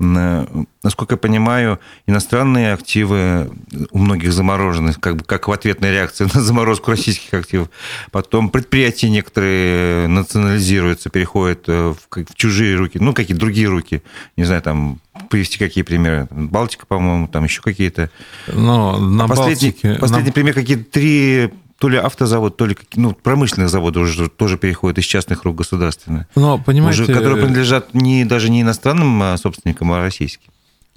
[0.00, 0.46] Э,
[0.82, 3.50] насколько я понимаю, иностранные активы
[3.90, 7.68] у многих заморожены, как бы как в ответной реакции на заморозку российских активов.
[8.10, 14.02] Потом предприятия некоторые национализируются, переходят э, в, в чужие руки, ну, какие-то другие руки.
[14.38, 16.26] Не знаю, там привести какие примеры?
[16.30, 18.10] Балтика, по-моему, там еще какие-то.
[18.50, 19.94] Но на последний, Балтике...
[20.00, 20.32] Последний на...
[20.32, 25.04] пример, какие-то три то ли автозавод, то ли ну, промышленные заводы уже тоже переходят из
[25.04, 26.26] частных рук государственные.
[26.34, 27.02] Но, понимаете...
[27.02, 30.50] Уже, которые принадлежат не, даже не иностранным а, собственникам, а российским.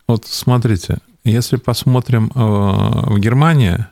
[0.08, 3.86] Вот смотрите, если посмотрим э, в Германии,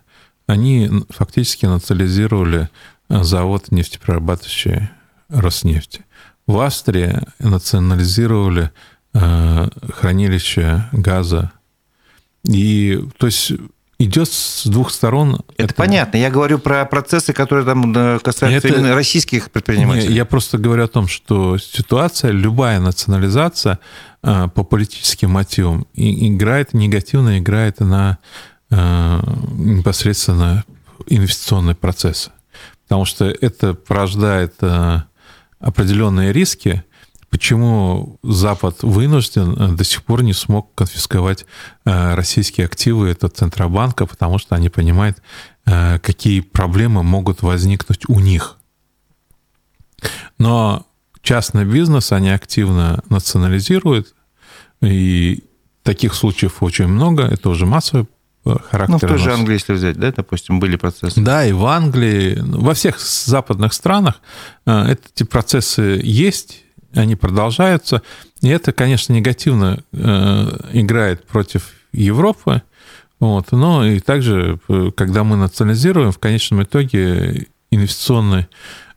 [0.47, 2.69] они фактически национализировали
[3.09, 4.89] э, завод нефтеперерабатывающий
[5.29, 6.05] Роснефти.
[6.47, 8.71] В Австрии национализировали
[9.13, 11.51] э, хранилище газа.
[12.45, 13.51] И, то есть
[13.99, 15.41] идет с двух сторон.
[15.57, 16.17] Это, это понятно.
[16.17, 18.93] Я говорю про процессы, которые там касаются это...
[18.95, 20.13] российских предпринимателей.
[20.13, 23.79] я просто говорю о том, что ситуация, любая национализация
[24.23, 28.19] э, по политическим мотивам играет негативно, играет на
[28.69, 29.19] э,
[29.57, 30.63] непосредственно
[31.07, 32.31] инвестиционные процессы.
[32.83, 35.01] Потому что это порождает э,
[35.59, 36.83] определенные риски,
[37.29, 41.45] Почему Запад вынужден э, до сих пор не смог конфисковать
[41.83, 45.21] э, российские активы это Центробанка, потому что они понимают,
[45.65, 48.57] э, какие проблемы могут возникнуть у них.
[50.37, 50.85] Но
[51.21, 54.15] частный бизнес они активно национализируют,
[54.81, 55.43] и
[55.83, 58.07] таких случаев очень много, это уже массовый
[58.45, 58.87] характер.
[58.89, 61.19] Ну, в той же Англии, если взять, да, допустим, были процессы.
[61.19, 64.21] Да, и в Англии, во всех западных странах
[64.65, 66.63] эти процессы есть,
[66.93, 68.01] они продолжаются.
[68.41, 72.61] И это, конечно, негативно э, играет против Европы,
[73.19, 73.51] Вот.
[73.51, 78.47] Но и также, э, когда мы национализируем, в конечном итоге инвестиционный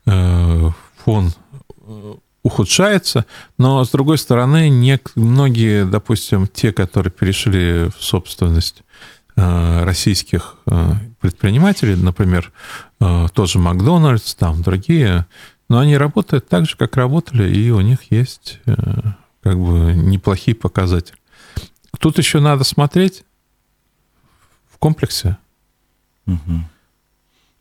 [0.07, 0.70] э,
[1.05, 1.32] фон
[2.43, 3.26] ухудшается,
[3.59, 8.82] но, с другой стороны, не, многие, допустим, те, которые перешли в собственность
[9.36, 10.57] российских
[11.20, 12.53] предпринимателей, например,
[12.99, 15.26] тот же Макдональдс, там другие,
[15.70, 18.60] но они работают так же, как работали, и у них есть
[19.42, 21.16] как бы неплохие показатели.
[21.98, 23.24] Тут еще надо смотреть
[24.68, 25.38] в комплексе.
[26.26, 26.60] Угу.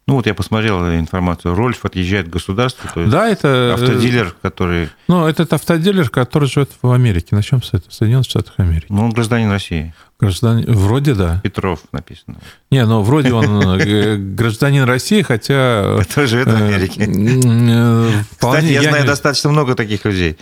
[0.08, 1.54] Ну вот я посмотрел информацию.
[1.54, 2.90] Рольф отъезжает в государство.
[2.92, 3.48] То есть да, это...
[3.48, 4.90] Э, автодилер, который...
[5.08, 7.36] Ну, этот автодилер, который живет в Америке.
[7.36, 7.92] Начнем с этого.
[7.92, 8.88] Соединенных Штатах Америки.
[8.90, 9.94] Ну, он гражданин России.
[10.20, 10.66] Гражданин...
[10.74, 11.40] Вроде да.
[11.44, 12.38] Петров написано.
[12.72, 15.98] Не, ну вроде он э, гражданин России, хотя...
[16.00, 17.06] Который живет в Америке.
[17.08, 20.38] Э, Кстати, я знаю достаточно много таких людей.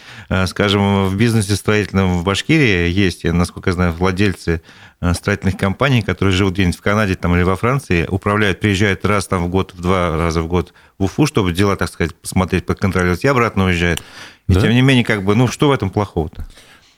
[0.47, 4.61] Скажем, в бизнесе строительном в Башкирии есть, насколько я знаю, владельцы
[4.99, 9.27] Э, строительных компаний, которые живут где-нибудь в Канаде там, или во Франции, управляют, приезжают раз
[9.27, 12.65] там в год, в два раза в год в Уфу, чтобы дела, так сказать, посмотреть,
[12.65, 14.01] подконтролировать, и обратно уезжают.
[14.47, 14.61] И да?
[14.61, 16.47] тем не менее, как бы, ну, что в этом плохого-то?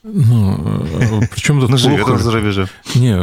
[0.03, 2.17] Ну, э, причем тут плохо?
[2.17, 2.67] за рубежом.
[2.95, 3.17] Не,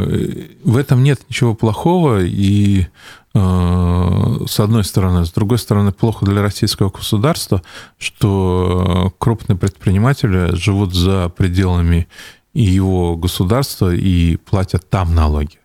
[0.63, 2.87] в этом нет ничего плохого, и
[3.33, 5.25] э, с одной стороны.
[5.25, 7.61] С другой стороны, плохо для российского государства,
[7.97, 12.07] что крупные предприниматели живут за пределами
[12.53, 15.59] и его государство и платят там налоги.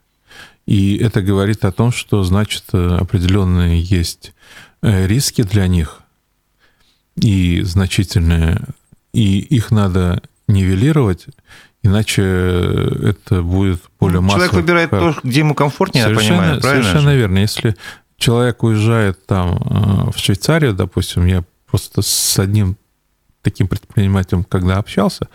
[0.66, 4.32] И это говорит о том, что, значит, определенные есть
[4.82, 6.02] э, риски для них
[7.16, 8.60] и значительные,
[9.12, 11.26] и их надо нивелировать,
[11.82, 14.46] иначе это будет более ну, массово.
[14.46, 16.82] Человек выбирает то, где ему комфортнее, совершенно, я понимаю, правильно?
[16.84, 17.18] Совершенно же?
[17.18, 17.38] верно.
[17.38, 17.76] Если
[18.16, 22.76] человек уезжает там э, в Швейцарию, допустим, я просто с одним
[23.42, 25.28] таким предпринимателем, когда общался,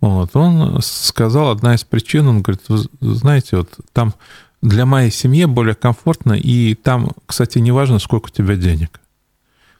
[0.00, 4.14] вот, он сказал, одна из причин, он говорит, вы знаете, вот там
[4.60, 9.00] для моей семьи более комфортно, и там, кстати, не важно, сколько у тебя денег.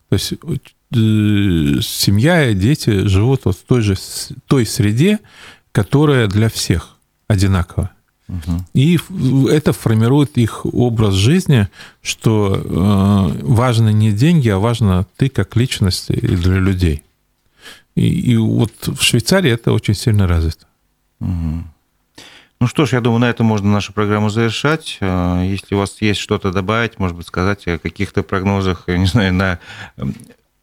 [0.08, 0.34] То есть
[0.92, 3.96] семья и дети живут вот в той же
[4.46, 5.18] той среде,
[5.72, 6.96] которая для всех
[7.28, 7.90] одинакова.
[8.28, 8.64] Угу.
[8.74, 8.98] И
[9.50, 11.68] это формирует их образ жизни,
[12.02, 17.02] что э, важно не деньги, а важно ты как личность и для людей.
[17.94, 20.66] И, и вот в Швейцарии это очень сильно развито.
[21.20, 21.64] Угу.
[22.60, 24.98] Ну что ж, я думаю, на этом можно нашу программу завершать.
[25.00, 29.06] А, если у вас есть что-то добавить, может быть, сказать о каких-то прогнозах, я не
[29.06, 29.58] знаю, на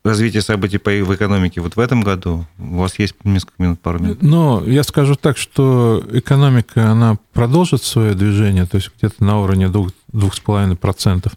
[0.10, 2.46] развитие событий в экономике вот в этом году?
[2.58, 4.22] У вас есть несколько минут, пару минут.
[4.22, 9.68] Ну, я скажу так, что экономика, она продолжит свое движение, то есть где-то на уровне
[9.68, 11.32] 2,5%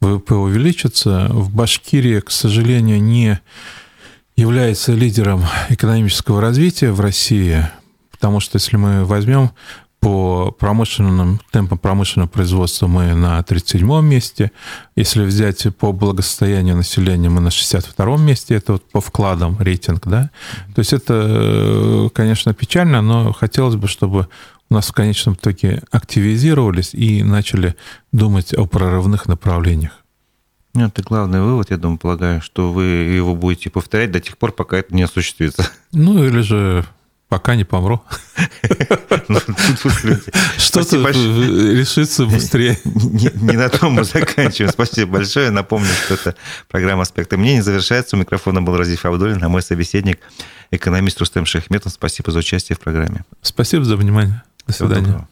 [0.00, 1.28] ВВП увеличится.
[1.30, 3.38] В Башкирии, к сожалению, не
[4.36, 7.68] является лидером экономического развития в России,
[8.10, 9.50] потому что если мы возьмем
[10.04, 14.52] по промышленным темпам промышленного производства мы на 37-м месте.
[14.96, 18.54] Если взять по благосостоянию населения, мы на 62-м месте.
[18.54, 20.30] Это вот по вкладам рейтинг, да.
[20.74, 24.28] То есть это, конечно, печально, но хотелось бы, чтобы
[24.68, 27.74] у нас в конечном итоге активизировались и начали
[28.12, 29.92] думать о прорывных направлениях.
[30.74, 34.52] Ну, это главный вывод, я думаю, полагаю, что вы его будете повторять до тех пор,
[34.52, 35.70] пока это не осуществится.
[35.92, 36.84] Ну, или же
[37.28, 38.02] пока не помру.
[40.58, 42.78] Что-то решится быстрее.
[42.84, 44.72] Не на том мы заканчиваем.
[44.72, 45.50] Спасибо большое.
[45.50, 46.34] Напомню, что это
[46.68, 48.16] программа «Аспекты мнений» завершается.
[48.16, 50.20] У микрофона был Разиф Абдулин, а мой собеседник–
[50.70, 51.92] экономист Рустем Шахметов.
[51.92, 53.24] Спасибо за участие в программе.
[53.42, 54.42] Спасибо за внимание.
[54.66, 55.28] До свидания.